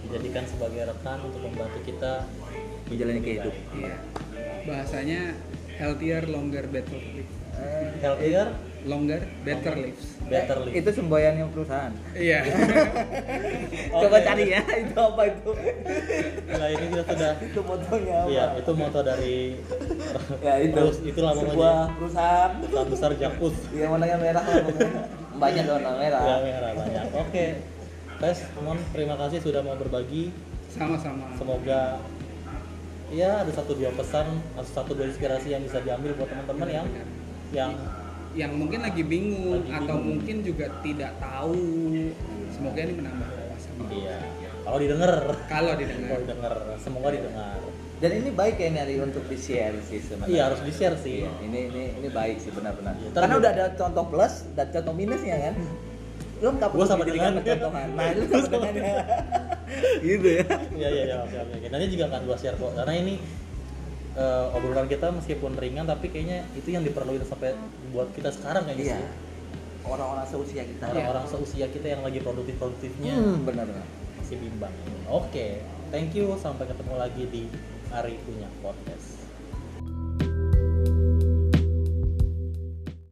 [0.04, 2.28] dijadikan sebagai rekan untuk membantu kita
[2.91, 3.80] Menjalani kehidupan.
[3.80, 3.95] iya
[4.68, 5.22] bahasanya
[5.80, 6.99] healthier longer better
[8.04, 8.47] healthier,
[8.84, 10.76] longer better lives better Eh, live.
[10.78, 11.93] Itu semboyannya perusahaan.
[12.14, 12.43] iya
[13.93, 14.26] Coba Oke.
[14.26, 15.51] cari ya itu apa itu.
[16.49, 18.30] Nah ini kita sudah itu fotonya apa?
[18.30, 19.38] Iya, itu moto dari
[20.39, 20.76] Ya itu.
[20.76, 22.51] Terus itulah sebuah perusahaan.
[22.60, 23.56] perusahaan besar Jakpus.
[23.72, 24.43] Iya warnanya merah.
[25.41, 26.22] Banyak warna merah.
[26.22, 27.06] Ya merah banyak.
[27.18, 27.45] Oke.
[28.16, 30.32] Tes, teman terima kasih sudah mau berbagi.
[30.70, 32.01] sama-sama Semoga
[33.10, 36.88] ya ada satu dua pesan, atau satu dua inspirasi yang bisa diambil buat teman-teman yang
[37.54, 37.72] yang
[38.34, 40.06] yang mungkin lagi bingung Lagi atau bingung.
[40.18, 41.54] mungkin juga tidak tahu
[42.49, 44.18] semoga ini menambah wawasan iya.
[44.64, 47.60] Kalau didengar, kalau kalau didengar didengar, semoga didengar.
[47.99, 50.32] Dan ini baik ya Nari untuk di share sih sebenarnya.
[50.32, 51.24] Iya harus di share sih.
[51.24, 52.95] Iya, ini ini ini baik sih benar-benar.
[52.95, 55.56] Iya, Karena udah ada contoh plus dan contoh minusnya kan.
[56.39, 57.88] Lu nggak Gua sama dengan- contohan.
[57.91, 58.95] Nah, lu sama dengan
[59.99, 60.43] gitu ya.
[60.74, 61.68] Iya iya iya oke oke.
[61.68, 62.72] Nanti juga akan gua share kok.
[62.74, 63.14] Karena ini
[64.14, 67.57] eh, obrolan kita meskipun ringan tapi kayaknya itu yang diperlukan sampai
[67.89, 68.97] buat kita sekarang kayaknya Iya.
[68.99, 69.09] sih.
[69.84, 70.86] Orang-orang seusia kita.
[70.88, 73.84] Orang-orang seusia kita yang lagi produktif-produktifnya Hmm, benar-benar.
[74.16, 74.72] masih bimbang.
[75.05, 75.59] Oke,
[75.89, 76.32] thank you.
[76.38, 77.43] Sampai ketemu lagi di
[77.91, 79.12] Ari Punya Podcast.